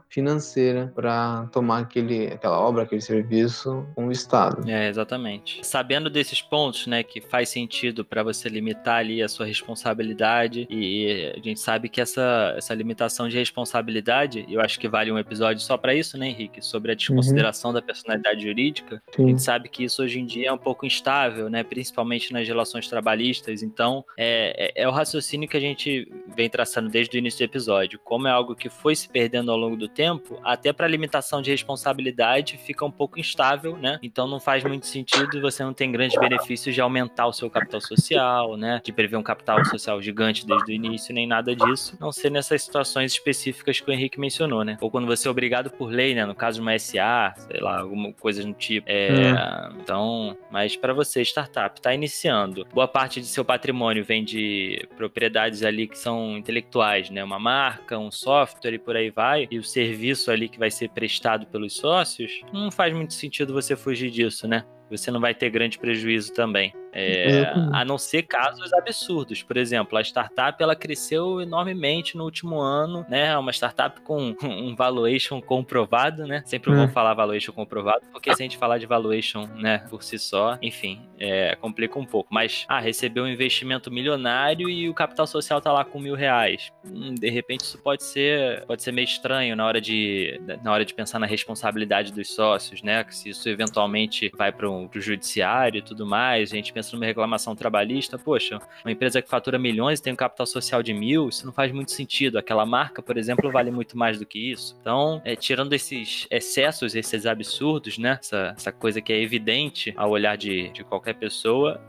financeira 0.10 0.92
para 0.96 1.48
tomar 1.52 1.80
aquele, 1.80 2.28
aquela 2.28 2.60
obra, 2.60 2.84
aquele 2.84 3.02
serviço 3.02 3.86
com 3.96 4.08
o 4.08 4.12
Estado. 4.12 4.70
É, 4.70 4.88
exatamente. 4.88 5.66
Sabendo 5.66 6.10
desses 6.10 6.42
pontos, 6.42 6.88
né, 6.88 7.04
que 7.04 7.22
faz 7.22 7.50
sentido 7.50 8.06
para 8.06 8.24
você 8.24 8.50
limitar 8.50 8.98
ali 8.98 9.22
a 9.22 9.28
sua 9.28 9.46
responsabilidade 9.46 10.68
e 10.70 11.34
a 11.36 11.40
gente 11.40 11.60
sabe 11.60 11.90
que 11.90 12.02
essa, 12.02 12.54
essa 12.58 12.74
limitação 12.74 13.28
de 13.28 13.38
responsabilidade, 13.38 14.46
eu 14.50 14.62
acho 14.62 14.80
que 14.80 14.88
vale 14.88 15.12
um 15.12 15.18
episódio 15.18 15.62
só 15.62 15.78
para 15.78 15.94
isso, 15.94 16.18
né, 16.18 16.28
Henrique, 16.28 16.62
sobre 16.62 16.92
a 16.92 16.96
desconsideração 16.96 17.74
da 17.74 17.82
personalidade 17.82 18.44
jurídica. 18.44 19.02
A 19.08 19.16
Sim. 19.16 19.28
gente 19.30 19.42
sabe 19.42 19.70
que 19.70 19.84
isso 19.84 20.04
hoje 20.04 20.20
em 20.20 20.26
dia 20.26 20.50
é 20.50 20.52
um 20.52 20.58
pouco 20.58 20.86
instável, 20.86 21.50
né, 21.50 21.64
principalmente 21.64 22.32
nas 22.32 22.48
relações 22.48 22.88
trabalhistas. 22.88 23.64
Então, 23.64 24.04
é, 24.18 24.72
é, 24.76 24.84
é 24.84 24.88
o 24.88 24.92
raciocínio 24.92 25.48
que 25.48 25.58
a 25.58 25.60
gente 25.60 26.12
vem 26.36 26.50
traçando 26.50 26.90
desde 26.90 27.18
o 27.18 27.20
início 27.20 27.33
do 27.38 27.44
episódio. 27.44 28.00
Como 28.04 28.28
é 28.28 28.32
algo 28.32 28.56
que 28.56 28.70
foi 28.70 28.96
se 28.96 29.08
perdendo 29.08 29.52
ao 29.52 29.58
longo 29.58 29.76
do 29.76 29.88
tempo, 29.88 30.40
até 30.44 30.72
para 30.74 30.88
limitação 30.88 31.42
de 31.42 31.52
responsabilidade 31.52 32.58
fica 32.58 32.86
um 32.86 32.92
pouco 32.92 33.20
instável, 33.20 33.78
né? 33.78 34.00
Então 34.02 34.28
não 34.28 34.40
faz 34.40 34.64
muito 34.64 34.86
sentido, 34.86 35.42
você 35.42 35.64
não 35.64 35.74
tem 35.74 35.92
grandes 35.92 36.20
benefícios 36.20 36.74
de 36.74 36.82
aumentar 36.82 37.28
o 37.28 37.34
seu 37.34 37.50
capital 37.50 37.82
social, 37.82 38.58
né? 38.58 38.82
De 38.84 38.92
prever 38.92 39.18
um 39.18 39.24
capital 39.24 39.64
social 39.66 40.02
gigante 40.02 40.46
desde 40.46 40.72
o 40.72 40.74
início, 40.74 41.14
nem 41.14 41.28
nada 41.28 41.56
disso. 41.56 41.98
Não 42.00 42.12
ser 42.12 42.30
nessas 42.30 42.64
situações 42.64 43.14
específicas 43.14 43.80
que 43.80 43.90
o 43.90 43.94
Henrique 43.94 44.20
mencionou, 44.20 44.64
né? 44.64 44.78
Ou 44.82 44.90
quando 44.90 45.06
você 45.06 45.28
é 45.28 45.32
obrigado 45.32 45.70
por 45.70 45.90
lei, 45.90 46.14
né? 46.14 46.26
No 46.26 46.36
caso 46.36 46.58
de 46.58 46.62
uma 46.62 46.78
SA, 46.78 47.34
sei 47.38 47.60
lá, 47.60 47.80
alguma 47.80 48.12
coisa 48.14 48.44
do 48.44 48.54
tipo. 48.54 48.90
É, 48.90 49.34
Então, 49.82 50.38
mas 50.52 50.76
para 50.76 50.94
você, 50.94 51.22
startup, 51.22 51.80
tá 51.82 51.94
iniciando. 51.94 52.66
Boa 52.74 52.88
parte 52.88 53.20
de 53.20 53.28
seu 53.28 53.44
patrimônio 53.44 54.04
vem 54.04 54.24
de 54.24 54.88
propriedades 54.96 55.64
ali 55.64 55.88
que 55.88 55.98
são 55.98 56.38
intelectuais, 56.38 57.10
né? 57.10 57.23
Uma 57.24 57.40
marca, 57.40 57.98
um 57.98 58.12
software 58.12 58.74
e 58.74 58.80
por 58.80 58.96
aí 58.96 59.10
vai. 59.10 59.48
E 59.50 59.58
o 59.58 59.64
serviço 59.64 60.32
ali 60.32 60.50
que 60.50 60.60
vai 60.60 60.72
ser 60.72 60.90
prestado 60.90 61.46
pelos 61.48 61.74
sócios, 61.74 62.42
não 62.52 62.72
faz 62.72 62.94
muito 62.94 63.14
sentido 63.14 63.54
você 63.54 63.76
fugir 63.76 64.10
disso, 64.12 64.48
né? 64.48 64.64
Você 64.90 65.12
não 65.12 65.20
vai 65.20 65.34
ter 65.34 65.50
grande 65.50 65.78
prejuízo 65.80 66.34
também. 66.34 66.74
É, 66.96 67.52
a 67.72 67.84
não 67.84 67.98
ser 67.98 68.22
casos 68.24 68.72
absurdos. 68.72 69.42
Por 69.42 69.58
exemplo, 69.58 69.98
a 69.98 70.02
startup 70.02 70.62
ela 70.62 70.76
cresceu 70.76 71.42
enormemente 71.42 72.16
no 72.16 72.24
último 72.24 72.60
ano, 72.60 73.04
né? 73.10 73.30
É 73.30 73.38
Uma 73.38 73.52
startup 73.52 74.00
com 74.02 74.36
um 74.44 74.76
valuation 74.76 75.42
comprovado, 75.42 76.28
né? 76.28 76.44
Sempre 76.46 76.72
É. 76.72 76.76
vou 76.76 76.88
falar 76.90 77.16
valuation 77.16 77.52
comprovado, 77.52 78.02
porque 78.12 78.34
se 78.36 78.42
a 78.42 78.46
gente 78.46 78.58
falar 78.58 78.78
de 78.78 78.86
valuation, 78.86 79.48
né, 79.56 79.80
por 79.90 80.04
si 80.04 80.20
só, 80.20 80.58
enfim, 80.62 81.02
é, 81.20 81.56
complica 81.56 81.98
um 81.98 82.06
pouco. 82.06 82.30
Mas, 82.32 82.66
ah, 82.68 82.80
recebeu 82.80 83.24
um 83.24 83.28
investimento 83.28 83.90
milionário 83.90 84.70
e 84.70 84.88
o 84.88 84.94
capital 84.94 85.26
social 85.26 85.60
tá 85.60 85.72
lá 85.74 85.84
com 85.84 86.00
mil 86.00 86.14
reais. 86.16 86.72
Hum, 86.86 87.16
de 87.16 87.30
repente 87.30 87.62
isso 87.62 87.80
pode 87.80 88.04
ser, 88.04 88.66
pode 88.66 88.84
ser 88.84 88.92
meio 88.92 89.06
estranho 89.06 89.56
na 89.56 89.66
hora 89.66 89.82
de, 89.82 90.40
na 90.64 90.72
hora 90.72 90.86
de 90.86 90.94
pensar 90.94 91.18
na 91.18 91.26
responsabilidade 91.26 92.14
dos 92.14 92.34
sócios, 92.36 92.84
né? 92.84 93.04
Se 93.10 93.30
isso 93.30 93.50
eventualmente 93.50 94.32
vai 94.38 94.52
para 94.52 94.70
pro 94.90 95.02
judiciário 95.02 95.80
e 95.80 95.82
tudo 95.82 96.06
mais, 96.06 96.52
a 96.52 96.56
gente 96.56 96.74
pensa 96.74 96.96
numa 96.96 97.06
reclamação 97.06 97.56
trabalhista, 97.56 98.18
poxa, 98.18 98.60
uma 98.84 98.92
empresa 98.92 99.22
que 99.22 99.30
fatura 99.30 99.58
milhões 99.58 100.00
e 100.00 100.04
tem 100.04 100.14
um 100.14 100.16
capital 100.16 100.46
social 100.46 100.84
de 100.84 100.94
mil, 100.94 101.30
isso 101.30 101.46
não 101.46 101.54
faz 101.54 101.72
muito 101.72 101.92
sentido. 101.92 102.38
Aquela 102.38 102.66
marca, 102.66 103.02
por 103.02 103.18
exemplo, 103.18 103.52
vale 103.52 103.72
muito 103.72 103.98
mais 103.98 104.20
do 104.20 104.26
que 104.26 104.52
isso. 104.52 104.78
Então, 104.82 105.22
é, 105.24 105.36
tirando 105.36 105.74
esses 105.74 106.28
excessos, 106.30 106.96
esses 106.96 107.26
absurdos, 107.26 107.98
né? 107.98 108.18
Essa, 108.20 108.54
essa 108.56 108.72
coisa 108.72 109.02
que 109.02 109.12
é 109.12 109.22
evidente 109.22 109.94
ao 109.96 110.12
olhar 110.12 110.38
de, 110.38 110.70
de 110.70 110.84
qualquer 110.84 111.16
pessoa, 111.16 111.80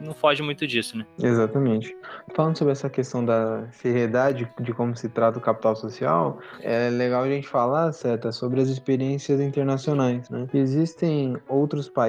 não 0.00 0.14
foge 0.14 0.42
muito 0.42 0.66
disso, 0.66 0.96
né? 0.96 1.06
Exatamente. 1.22 1.96
Falando 2.34 2.56
sobre 2.56 2.72
essa 2.72 2.88
questão 2.88 3.24
da 3.24 3.66
seriedade 3.70 4.48
de 4.60 4.72
como 4.72 4.96
se 4.96 5.08
trata 5.08 5.38
o 5.38 5.42
capital 5.42 5.76
social, 5.76 6.38
é 6.60 6.88
legal 6.90 7.22
a 7.22 7.28
gente 7.28 7.48
falar, 7.48 7.92
Seta, 7.92 8.32
sobre 8.32 8.60
as 8.60 8.68
experiências 8.68 9.40
internacionais. 9.40 10.28
Né? 10.30 10.46
Existem 10.54 11.36
outros 11.48 11.88
países 11.88 12.01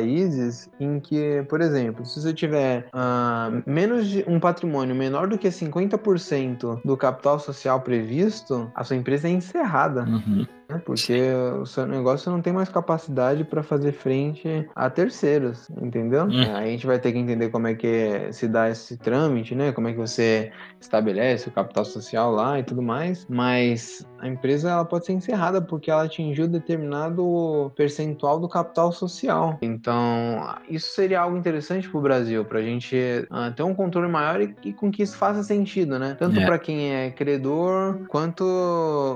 em 0.80 1.00
que, 1.00 1.44
por 1.50 1.62
exemplo, 1.62 2.06
se 2.06 2.22
você 2.22 2.34
tiver 2.34 2.88
uh, 2.94 3.64
menos 3.66 4.08
de 4.08 4.24
um 4.28 4.40
patrimônio 4.40 4.96
menor 4.96 5.28
do 5.28 5.38
que 5.38 5.48
50% 5.48 6.82
do 6.84 6.98
capital 6.98 7.40
social 7.40 7.82
previsto, 7.82 8.72
a 8.76 8.84
sua 8.84 8.96
empresa 8.96 9.28
é 9.28 9.32
encerrada. 9.32 10.04
Uhum 10.04 10.46
né? 10.70 10.82
Porque 10.86 11.32
o 11.62 11.66
seu 11.66 11.86
negócio 11.86 12.32
não 12.32 12.42
tem 12.42 12.54
mais 12.54 12.70
capacidade 12.70 13.44
para 13.44 13.64
fazer 13.64 13.92
frente 13.92 14.68
a 14.76 14.90
terceiros, 14.90 15.70
entendeu? 15.82 16.26
Hum. 16.26 16.42
Aí 16.56 16.68
a 16.68 16.72
gente 16.72 16.86
vai 16.86 17.00
ter 17.00 17.12
que 17.12 17.18
entender 17.18 17.50
como 17.50 17.68
é 17.68 17.76
que 17.76 18.32
se 18.32 18.48
dá 18.48 18.70
esse 18.70 18.98
trâmite, 18.98 19.56
né? 19.56 19.72
Como 19.72 19.88
é 19.88 19.92
que 19.92 19.98
você 19.98 20.52
estabelece 20.80 21.50
o 21.50 21.52
capital 21.52 21.86
social 21.86 22.32
lá 22.32 22.60
e 22.60 22.64
tudo 22.64 22.82
mais. 22.82 23.26
Mas 23.30 24.06
a 24.20 24.28
empresa 24.28 24.70
ela 24.70 24.86
pode 24.86 25.06
ser 25.06 25.14
encerrada 25.14 25.62
porque 25.62 25.92
ela 25.92 26.04
atingiu 26.04 26.48
determinado 26.48 27.72
percentual 27.76 28.40
do 28.40 28.48
capital 28.48 28.92
social. 28.92 29.58
Então, 29.62 30.56
isso 30.70 30.94
seria 30.94 31.22
algo 31.22 31.38
interessante 31.38 31.90
para 31.90 31.98
o 31.98 32.02
Brasil, 32.02 32.46
para 32.46 32.60
a 32.60 32.64
gente 32.64 32.96
uh, 33.30 33.54
ter 33.54 33.64
um 33.64 33.74
controle 33.74 34.08
maior 34.08 34.42
e, 34.42 34.56
e, 34.64 34.74
com 34.74 34.92
que 34.92 35.04
isso 35.04 35.18
faça 35.18 35.44
sentido, 35.44 35.98
né? 36.00 36.16
Tanto 36.18 36.40
É. 36.40 36.46
para 36.46 36.58
quem 36.58 36.94
é 36.94 37.12
credor 37.12 38.00
quanto 38.08 38.44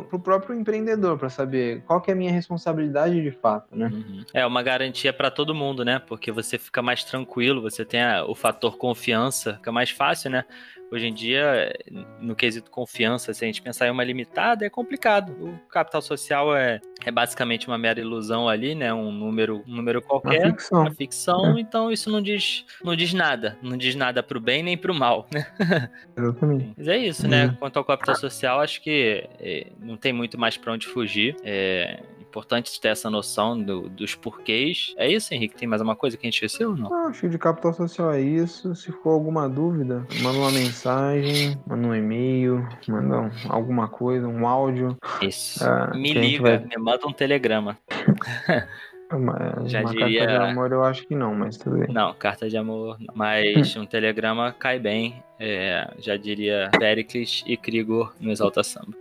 para 0.09 0.17
o 0.17 0.19
próprio 0.19 0.55
empreendedor, 0.55 1.17
para 1.17 1.29
saber 1.37 1.81
qual 1.85 2.01
que 2.01 2.09
é 2.11 2.13
a 2.13 2.17
minha 2.17 2.31
responsabilidade 2.31 3.21
de 3.21 3.31
fato, 3.31 3.75
né? 3.75 3.89
Uhum. 3.93 4.25
É 4.33 4.45
uma 4.45 4.61
garantia 4.63 5.13
pra 5.13 5.29
todo 5.31 5.53
mundo, 5.55 5.85
né? 5.85 5.99
Porque 5.99 6.31
você 6.31 6.57
fica 6.57 6.81
mais 6.81 7.03
tranquilo, 7.03 7.61
você 7.61 7.85
tem 7.85 8.01
a- 8.01 8.25
o 8.25 8.35
fator 8.35 8.77
confiança, 8.77 9.55
fica 9.55 9.71
mais 9.71 9.89
fácil, 9.91 10.31
né? 10.31 10.43
Hoje 10.89 11.07
em 11.07 11.13
dia, 11.13 11.73
no 12.21 12.35
quesito 12.35 12.71
confiança, 12.71 13.33
se 13.33 13.43
a 13.43 13.47
gente 13.47 13.61
pensar 13.61 13.87
em 13.87 13.91
uma 13.91 14.03
limitada, 14.03 14.65
é 14.65 14.69
complicado. 14.69 15.31
O 15.41 15.69
capital 15.69 16.01
social 16.01 16.55
é, 16.55 16.79
é 17.05 17.11
basicamente 17.11 17.67
uma 17.67 17.77
mera 17.77 17.99
ilusão 17.99 18.47
ali, 18.47 18.73
né? 18.73 18.93
Um 18.93 19.11
número, 19.11 19.63
um 19.67 19.75
número 19.75 19.99
Uma 19.99 20.07
qualquer. 20.07 20.47
ficção. 20.51 20.81
Uma 20.81 20.91
ficção, 20.91 21.59
então 21.59 21.91
isso 21.91 22.09
não 22.09 22.21
diz, 22.21 22.65
não 22.83 22.95
diz 22.95 23.13
nada. 23.13 23.57
Não 23.61 23.75
diz 23.75 23.95
nada 23.95 24.23
pro 24.23 24.39
bem 24.39 24.63
nem 24.63 24.77
pro 24.77 24.93
mal, 24.93 25.27
né? 25.33 25.45
Exatamente. 26.15 26.73
Mas 26.77 26.87
é 26.87 26.97
isso, 26.97 27.27
né? 27.27 27.55
Quanto 27.59 27.77
ao 27.77 27.85
capital 27.85 28.15
social, 28.15 28.61
acho 28.61 28.81
que 28.81 29.27
é, 29.39 29.67
não 29.79 29.97
tem 29.97 30.13
muito 30.13 30.39
mais 30.39 30.55
pra 30.55 30.71
onde 30.71 30.87
fugir. 30.87 31.35
É 31.43 31.99
importante 32.29 32.79
ter 32.79 32.89
essa 32.89 33.09
noção 33.09 33.59
do- 33.61 33.89
dos 33.89 34.13
porquês. 34.15 34.93
É 34.97 35.09
isso, 35.11 35.33
Henrique? 35.33 35.55
Tem 35.55 35.67
mais 35.67 35.81
uma 35.81 35.95
coisa 35.95 36.17
que 36.17 36.25
a 36.25 36.27
gente 36.27 36.35
esqueceu 36.43 36.71
ou 36.71 36.77
não? 36.77 36.93
Ah, 36.93 37.07
acho 37.07 37.21
que 37.21 37.29
de 37.29 37.37
capital 37.37 37.73
social 37.73 38.11
é 38.11 38.21
isso. 38.21 38.75
Se 38.75 38.91
for 38.91 39.11
alguma 39.11 39.47
dúvida, 39.49 40.05
manda 40.21 40.37
uma 40.37 40.51
mensagem, 40.51 41.57
manda 41.65 41.87
um 41.87 41.95
e-mail, 41.95 42.67
manda 42.87 43.21
um- 43.21 43.31
alguma 43.49 43.87
coisa, 43.87 44.27
um 44.27 44.47
áudio. 44.47 44.95
Isso. 45.21 45.63
Ah, 45.63 45.91
me 45.95 46.13
liga, 46.13 46.43
vai- 46.43 46.59
me 46.59 46.77
manda 46.77 47.07
um 47.07 47.13
telegrama. 47.13 47.77
Uma, 49.09 49.63
Já 49.67 49.79
uma 49.79 49.91
diria- 49.91 50.25
carta 50.27 50.43
de 50.43 50.49
amor 50.51 50.71
eu 50.73 50.83
acho 50.83 51.07
que 51.07 51.15
não, 51.15 51.33
mas 51.33 51.55
tudo 51.55 51.77
bem. 51.77 51.87
Não, 51.93 52.13
carta 52.13 52.49
de 52.49 52.57
amor, 52.57 52.97
não. 52.99 53.13
mas 53.15 53.73
um 53.77 53.85
telegrama 53.85 54.51
cai 54.59 54.79
bem. 54.79 55.23
É, 55.39 55.89
já 55.99 56.17
diria 56.17 56.69
Pericles 56.77 57.41
e 57.47 57.55
Krigor 57.55 58.13
no 58.19 58.31
Exalta 58.31 58.63
Samba. 58.65 58.97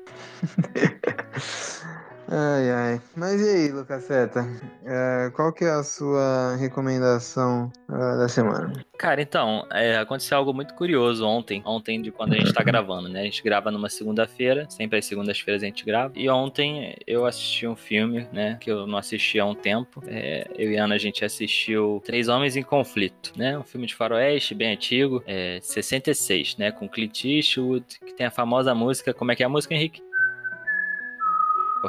Ai, 2.28 2.70
ai. 2.70 3.00
Mas 3.14 3.40
e 3.40 3.48
aí, 3.48 3.68
Lucaseta? 3.70 4.44
É, 4.84 5.30
qual 5.34 5.52
que 5.52 5.64
é 5.64 5.70
a 5.70 5.84
sua 5.84 6.56
recomendação 6.56 7.70
ah, 7.88 8.16
da 8.16 8.28
semana? 8.28 8.72
Cara, 8.98 9.22
então, 9.22 9.64
é, 9.70 9.96
aconteceu 9.96 10.36
algo 10.36 10.52
muito 10.52 10.74
curioso 10.74 11.24
ontem. 11.24 11.62
Ontem 11.64 12.02
de 12.02 12.10
quando 12.10 12.32
a 12.32 12.36
gente 12.36 12.52
tá 12.52 12.64
gravando, 12.64 13.08
né? 13.08 13.20
A 13.20 13.24
gente 13.24 13.42
grava 13.42 13.70
numa 13.70 13.88
segunda-feira, 13.88 14.66
sempre 14.68 14.98
às 14.98 15.04
segundas-feiras 15.04 15.62
a 15.62 15.66
gente 15.66 15.84
grava. 15.84 16.12
E 16.16 16.28
ontem 16.28 16.96
eu 17.06 17.26
assisti 17.26 17.66
um 17.66 17.76
filme, 17.76 18.26
né? 18.32 18.58
Que 18.60 18.70
eu 18.70 18.86
não 18.86 18.98
assisti 18.98 19.38
há 19.38 19.46
um 19.46 19.54
tempo. 19.54 20.02
É, 20.08 20.50
eu 20.56 20.70
e 20.70 20.76
Ana, 20.76 20.96
a 20.96 20.98
gente 20.98 21.24
assistiu 21.24 22.02
Três 22.04 22.28
Homens 22.28 22.56
em 22.56 22.62
Conflito, 22.62 23.32
né? 23.36 23.56
Um 23.56 23.64
filme 23.64 23.86
de 23.86 23.94
faroeste, 23.94 24.54
bem 24.54 24.72
antigo, 24.72 25.22
é, 25.26 25.60
66, 25.62 26.56
né? 26.56 26.72
Com 26.72 26.88
Clint 26.88 27.24
Eastwood, 27.24 27.84
que 28.04 28.14
tem 28.14 28.26
a 28.26 28.30
famosa 28.30 28.74
música... 28.74 29.14
Como 29.14 29.30
é 29.30 29.36
que 29.36 29.42
é 29.42 29.46
a 29.46 29.48
música, 29.48 29.74
Henrique? 29.74 30.05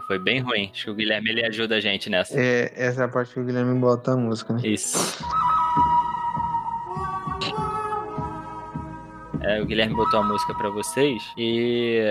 Foi 0.02 0.20
bem 0.20 0.40
ruim. 0.40 0.70
Acho 0.72 0.86
que 0.86 0.92
o 0.92 0.96
Guilherme, 0.96 1.30
ele 1.30 1.46
ajuda 1.46 1.76
a 1.76 1.80
gente 1.80 2.10
nessa. 2.10 2.40
É, 2.40 2.72
essa 2.76 3.02
é 3.02 3.06
a 3.06 3.08
parte 3.08 3.34
que 3.34 3.40
o 3.40 3.44
Guilherme 3.44 3.80
bota 3.80 4.14
a 4.14 4.18
música, 4.18 4.54
né? 4.54 4.62
Isso. 4.64 4.98
É, 9.48 9.62
o 9.62 9.66
Guilherme 9.66 9.96
botou 9.96 10.20
a 10.20 10.24
música 10.24 10.54
pra 10.54 10.70
vocês 10.70 11.24
e 11.38 12.02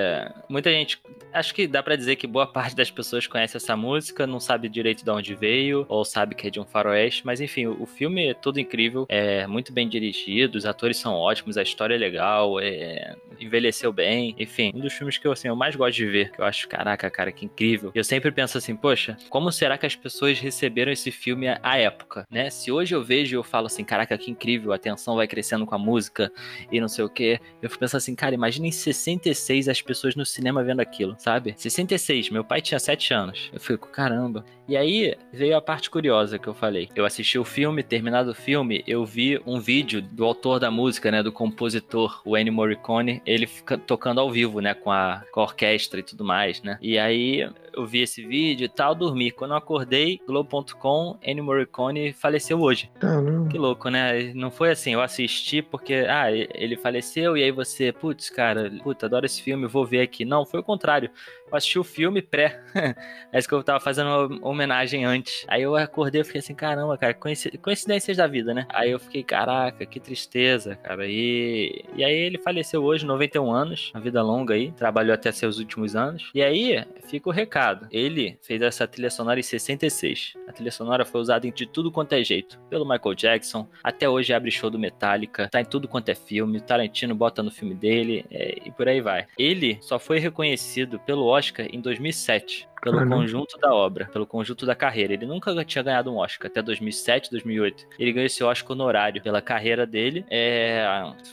muita 0.48 0.70
gente, 0.70 0.98
acho 1.34 1.54
que 1.54 1.66
dá 1.66 1.82
pra 1.82 1.94
dizer 1.94 2.16
que 2.16 2.26
boa 2.26 2.46
parte 2.50 2.74
das 2.74 2.90
pessoas 2.90 3.26
conhece 3.26 3.58
essa 3.58 3.76
música, 3.76 4.26
não 4.26 4.40
sabe 4.40 4.70
direito 4.70 5.04
de 5.04 5.10
onde 5.10 5.34
veio 5.34 5.84
ou 5.86 6.02
sabe 6.02 6.34
que 6.34 6.46
é 6.46 6.50
de 6.50 6.58
um 6.58 6.64
faroeste, 6.64 7.26
mas 7.26 7.38
enfim, 7.42 7.66
o 7.66 7.84
filme 7.84 8.28
é 8.28 8.34
todo 8.34 8.58
incrível, 8.58 9.04
é 9.10 9.46
muito 9.46 9.70
bem 9.70 9.86
dirigido, 9.86 10.56
os 10.56 10.64
atores 10.64 10.96
são 10.96 11.12
ótimos, 11.12 11.58
a 11.58 11.62
história 11.62 11.94
é 11.94 11.98
legal, 11.98 12.58
é, 12.58 13.14
envelheceu 13.38 13.92
bem, 13.92 14.34
enfim, 14.38 14.72
um 14.74 14.80
dos 14.80 14.94
filmes 14.94 15.18
que 15.18 15.26
eu, 15.26 15.32
assim, 15.32 15.48
eu 15.48 15.56
mais 15.56 15.76
gosto 15.76 15.96
de 15.96 16.06
ver, 16.06 16.32
que 16.32 16.40
eu 16.40 16.44
acho, 16.46 16.66
caraca, 16.66 17.10
cara, 17.10 17.30
que 17.30 17.44
incrível. 17.44 17.92
Eu 17.94 18.02
sempre 18.04 18.30
penso 18.32 18.56
assim, 18.56 18.74
poxa, 18.74 19.16
como 19.28 19.52
será 19.52 19.76
que 19.76 19.84
as 19.84 19.94
pessoas 19.94 20.40
receberam 20.40 20.90
esse 20.90 21.10
filme 21.10 21.48
à- 21.48 21.60
à 21.62 21.76
época, 21.76 22.26
né? 22.30 22.48
Se 22.48 22.72
hoje 22.72 22.94
eu 22.94 23.04
vejo 23.04 23.34
e 23.34 23.36
eu 23.36 23.42
falo 23.42 23.66
assim, 23.66 23.84
caraca, 23.84 24.16
que 24.16 24.30
incrível, 24.30 24.72
a 24.72 24.78
tensão 24.78 25.16
vai 25.16 25.26
crescendo 25.26 25.66
com 25.66 25.74
a 25.74 25.78
música 25.78 26.32
e 26.72 26.80
não 26.80 26.88
sei 26.88 27.04
o 27.04 27.10
que, 27.10 27.25
eu 27.62 27.68
fico 27.68 27.80
pensando 27.80 27.98
assim, 27.98 28.14
cara, 28.14 28.34
imagina 28.34 28.66
em 28.66 28.72
66 28.72 29.68
as 29.68 29.82
pessoas 29.82 30.14
no 30.14 30.24
cinema 30.24 30.62
vendo 30.62 30.80
aquilo, 30.80 31.14
sabe? 31.18 31.54
66, 31.56 32.30
meu 32.30 32.44
pai 32.44 32.60
tinha 32.60 32.78
7 32.78 33.14
anos. 33.14 33.50
Eu 33.52 33.60
fico, 33.60 33.88
caramba. 33.88 34.44
E 34.68 34.76
aí 34.76 35.14
veio 35.32 35.56
a 35.56 35.60
parte 35.60 35.88
curiosa 35.88 36.38
que 36.38 36.48
eu 36.48 36.54
falei. 36.54 36.88
Eu 36.94 37.04
assisti 37.04 37.38
o 37.38 37.44
filme, 37.44 37.82
terminado 37.82 38.30
o 38.30 38.34
filme, 38.34 38.82
eu 38.86 39.04
vi 39.04 39.40
um 39.46 39.60
vídeo 39.60 40.02
do 40.02 40.24
autor 40.24 40.58
da 40.58 40.70
música, 40.70 41.10
né, 41.10 41.22
do 41.22 41.30
compositor, 41.30 42.20
o 42.24 42.36
Ennio 42.36 42.52
Morricone, 42.52 43.22
ele 43.24 43.46
fica 43.46 43.78
tocando 43.78 44.20
ao 44.20 44.30
vivo, 44.30 44.60
né, 44.60 44.74
com 44.74 44.90
a, 44.90 45.22
com 45.32 45.40
a 45.40 45.44
orquestra 45.44 46.00
e 46.00 46.02
tudo 46.02 46.24
mais, 46.24 46.62
né? 46.62 46.78
E 46.82 46.98
aí 46.98 47.48
eu 47.72 47.86
vi 47.86 48.00
esse 48.00 48.26
vídeo 48.26 48.64
e 48.64 48.68
tal, 48.68 48.94
dormi. 48.94 49.30
Quando 49.30 49.50
eu 49.52 49.56
acordei, 49.56 50.20
Globo.com, 50.26 51.18
Ennio 51.22 51.44
Morricone 51.44 52.12
faleceu 52.12 52.60
hoje. 52.60 52.90
Caramba. 52.98 53.48
Que 53.48 53.58
louco, 53.58 53.88
né? 53.88 54.32
Não 54.34 54.50
foi 54.50 54.70
assim, 54.70 54.94
eu 54.94 55.00
assisti 55.00 55.62
porque, 55.62 56.06
ah, 56.08 56.30
ele 56.32 56.76
faleceu 56.76 57.15
e 57.36 57.42
aí 57.42 57.50
você, 57.50 57.92
putz, 57.92 58.28
cara, 58.28 58.70
puta, 58.82 59.06
adoro 59.06 59.24
esse 59.24 59.40
filme, 59.42 59.66
vou 59.66 59.86
ver 59.86 60.00
aqui. 60.02 60.24
Não, 60.24 60.44
foi 60.44 60.60
o 60.60 60.62
contrário. 60.62 61.10
Eu 61.50 61.56
assisti 61.56 61.78
o 61.78 61.84
filme 61.84 62.20
pré. 62.20 62.60
é 63.32 63.38
isso 63.38 63.48
que 63.48 63.54
eu 63.54 63.62
tava 63.62 63.80
fazendo 63.80 64.08
uma 64.08 64.48
homenagem 64.48 65.04
antes. 65.04 65.44
Aí 65.48 65.62
eu 65.62 65.76
acordei 65.76 66.20
e 66.20 66.24
fiquei 66.24 66.40
assim, 66.40 66.54
caramba, 66.54 66.98
cara, 66.98 67.14
coinci- 67.14 67.56
coincidências 67.58 68.16
da 68.16 68.26
vida, 68.26 68.52
né? 68.52 68.66
Aí 68.70 68.90
eu 68.90 68.98
fiquei, 68.98 69.22
caraca, 69.22 69.86
que 69.86 70.00
tristeza, 70.00 70.76
cara. 70.76 71.06
E, 71.06 71.84
e 71.94 72.04
aí 72.04 72.14
ele 72.14 72.38
faleceu 72.38 72.82
hoje, 72.82 73.06
91 73.06 73.50
anos, 73.50 73.90
uma 73.94 74.00
vida 74.00 74.22
longa 74.22 74.54
aí, 74.54 74.72
trabalhou 74.72 75.14
até 75.14 75.30
seus 75.30 75.58
últimos 75.58 75.94
anos. 75.94 76.30
E 76.34 76.42
aí 76.42 76.84
fica 77.08 77.28
o 77.28 77.32
recado. 77.32 77.86
Ele 77.90 78.38
fez 78.42 78.60
essa 78.60 78.86
trilha 78.86 79.10
sonora 79.10 79.38
em 79.38 79.42
66. 79.42 80.34
A 80.48 80.52
trilha 80.52 80.72
sonora 80.72 81.04
foi 81.04 81.20
usada 81.20 81.46
em 81.46 81.52
de 81.52 81.66
tudo 81.66 81.90
quanto 81.92 82.12
é 82.12 82.22
jeito. 82.24 82.58
Pelo 82.68 82.84
Michael 82.84 83.14
Jackson, 83.14 83.68
até 83.82 84.08
hoje 84.08 84.32
abre 84.32 84.50
show 84.50 84.68
do 84.68 84.78
Metallica, 84.78 85.48
tá 85.48 85.60
em 85.60 85.64
tudo 85.64 85.88
quanto 85.88 86.08
é 86.08 86.14
filme, 86.14 86.60
Tarantino 86.60 87.14
bota 87.14 87.42
no 87.42 87.50
filme 87.50 87.74
dele, 87.74 88.24
é, 88.30 88.58
e 88.66 88.70
por 88.70 88.88
aí 88.88 89.00
vai. 89.00 89.26
Ele 89.38 89.78
só 89.80 89.98
foi 89.98 90.18
reconhecido 90.18 90.98
pelo 91.00 91.24
Oscar 91.36 91.66
em 91.70 91.80
2007. 91.80 92.68
Pelo 92.92 93.08
conjunto 93.08 93.58
da 93.58 93.74
obra, 93.74 94.06
pelo 94.06 94.26
conjunto 94.26 94.66
da 94.66 94.74
carreira. 94.74 95.14
Ele 95.14 95.26
nunca 95.26 95.64
tinha 95.64 95.82
ganhado 95.82 96.12
um 96.12 96.16
Oscar, 96.16 96.50
até 96.50 96.62
2007, 96.62 97.30
2008. 97.30 97.86
Ele 97.98 98.12
ganhou 98.12 98.26
esse 98.26 98.42
Oscar 98.42 98.72
honorário 98.72 99.22
pela 99.22 99.40
carreira 99.40 99.86
dele. 99.86 100.24
É, 100.30 100.86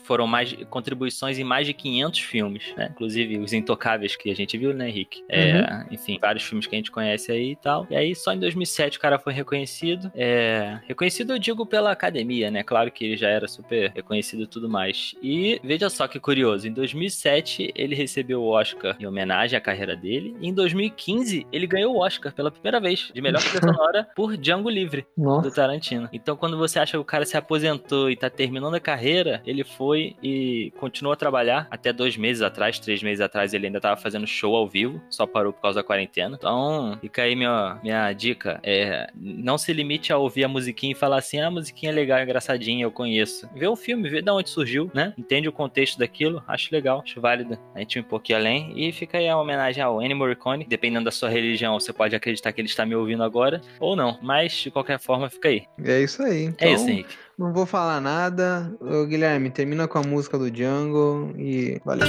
foram 0.04 0.26
mais 0.26 0.52
contribuições 0.70 1.38
em 1.38 1.44
mais 1.44 1.66
de 1.66 1.74
500 1.74 2.20
filmes, 2.20 2.74
né? 2.76 2.88
Inclusive 2.90 3.38
os 3.38 3.52
Intocáveis 3.52 4.16
que 4.16 4.30
a 4.30 4.34
gente 4.34 4.56
viu, 4.56 4.72
né, 4.72 4.88
Henrique? 4.88 5.24
É, 5.28 5.84
Enfim, 5.90 6.18
vários 6.20 6.44
filmes 6.44 6.66
que 6.66 6.74
a 6.74 6.78
gente 6.78 6.90
conhece 6.90 7.30
aí 7.30 7.52
e 7.52 7.56
tal. 7.56 7.86
E 7.90 7.96
aí, 7.96 8.14
só 8.14 8.32
em 8.32 8.38
2007 8.38 8.98
o 8.98 9.00
cara 9.00 9.18
foi 9.18 9.32
reconhecido. 9.32 10.10
É, 10.14 10.78
reconhecido, 10.86 11.32
eu 11.32 11.38
digo, 11.38 11.66
pela 11.66 11.90
academia, 11.90 12.50
né? 12.50 12.62
Claro 12.62 12.90
que 12.90 13.04
ele 13.04 13.16
já 13.16 13.28
era 13.28 13.48
super 13.48 13.92
reconhecido 13.94 14.42
e 14.42 14.46
tudo 14.46 14.68
mais. 14.68 15.14
E 15.22 15.60
veja 15.62 15.88
só 15.90 16.06
que 16.06 16.18
curioso, 16.18 16.66
em 16.66 16.72
2007 16.72 17.72
ele 17.74 17.94
recebeu 17.94 18.42
o 18.42 18.48
Oscar 18.48 18.96
em 18.98 19.06
homenagem 19.06 19.56
à 19.56 19.60
carreira 19.60 19.96
dele. 19.96 20.36
E 20.40 20.48
em 20.48 20.54
2015 20.54 21.43
2013, 21.44 21.46
ele 21.52 21.66
ganhou 21.66 21.94
o 21.94 21.98
Oscar 21.98 22.32
pela 22.32 22.50
primeira 22.50 22.80
vez 22.80 23.10
de 23.12 23.20
melhor 23.20 23.40
trilha 23.40 23.60
sonora 23.72 24.08
por 24.14 24.36
Django 24.36 24.68
Livre 24.68 25.06
do 25.16 25.24
Nossa. 25.24 25.50
Tarantino. 25.50 26.08
Então, 26.12 26.36
quando 26.36 26.56
você 26.56 26.78
acha 26.78 26.92
que 26.92 26.98
o 26.98 27.04
cara 27.04 27.24
se 27.24 27.36
aposentou 27.36 28.10
e 28.10 28.16
tá 28.16 28.28
terminando 28.30 28.74
a 28.74 28.80
carreira, 28.80 29.42
ele 29.46 29.64
foi 29.64 30.16
e 30.22 30.72
continuou 30.78 31.12
a 31.12 31.16
trabalhar. 31.16 31.66
Até 31.70 31.92
dois 31.92 32.16
meses 32.16 32.42
atrás, 32.42 32.78
três 32.78 33.02
meses 33.02 33.20
atrás, 33.20 33.54
ele 33.54 33.66
ainda 33.66 33.80
tava 33.80 34.00
fazendo 34.00 34.26
show 34.26 34.54
ao 34.54 34.68
vivo, 34.68 35.00
só 35.10 35.26
parou 35.26 35.52
por 35.52 35.60
causa 35.60 35.80
da 35.80 35.84
quarentena. 35.84 36.36
Então, 36.38 36.98
fica 37.00 37.22
aí 37.22 37.34
minha, 37.34 37.78
minha 37.82 38.12
dica: 38.12 38.60
é, 38.62 39.08
não 39.14 39.58
se 39.58 39.72
limite 39.72 40.12
a 40.12 40.18
ouvir 40.18 40.44
a 40.44 40.48
musiquinha 40.48 40.92
e 40.92 40.94
falar 40.94 41.18
assim, 41.18 41.40
ah, 41.40 41.48
a 41.48 41.50
musiquinha 41.50 41.92
é 41.92 41.94
legal, 41.94 42.20
engraçadinha, 42.20 42.84
eu 42.84 42.90
conheço. 42.90 43.48
Vê 43.54 43.66
o 43.66 43.76
filme, 43.76 44.08
vê 44.08 44.22
de 44.22 44.30
onde 44.30 44.50
surgiu, 44.50 44.90
né? 44.94 45.14
Entende 45.16 45.48
o 45.48 45.52
contexto 45.52 45.98
daquilo, 45.98 46.42
acho 46.46 46.68
legal, 46.72 47.00
acho 47.04 47.20
válido. 47.20 47.58
A 47.74 47.80
gente 47.80 47.96
ir 47.96 48.00
um 48.00 48.04
pouquinho 48.04 48.38
além. 48.38 48.72
E 48.76 48.92
fica 48.92 49.18
aí 49.18 49.28
a 49.28 49.38
homenagem 49.38 49.82
ao 49.82 50.02
Ennio 50.02 50.16
Morricone. 50.16 50.64
Dependendo 50.64 51.04
da 51.04 51.10
sua 51.10 51.28
religião, 51.34 51.78
você 51.78 51.92
pode 51.92 52.14
acreditar 52.16 52.52
que 52.52 52.60
ele 52.60 52.68
está 52.68 52.86
me 52.86 52.94
ouvindo 52.94 53.22
agora, 53.22 53.60
ou 53.78 53.94
não. 53.96 54.18
Mas, 54.22 54.52
de 54.52 54.70
qualquer 54.70 54.98
forma, 54.98 55.28
fica 55.28 55.48
aí. 55.48 55.64
É 55.84 56.00
isso 56.00 56.22
aí. 56.22 56.44
Então, 56.44 56.68
É 56.68 56.72
isso, 56.72 56.88
Henrique. 56.88 57.14
Não 57.38 57.52
vou 57.52 57.66
falar 57.66 58.00
nada. 58.00 58.72
Ô, 58.80 59.04
Guilherme, 59.06 59.50
termina 59.50 59.88
com 59.88 59.98
a 59.98 60.02
música 60.02 60.38
do 60.38 60.50
Django 60.50 61.34
e 61.36 61.80
valeu. 61.84 62.06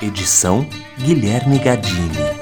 Edição 0.00 0.66
Guilherme 1.04 1.58
Gadini. 1.58 2.37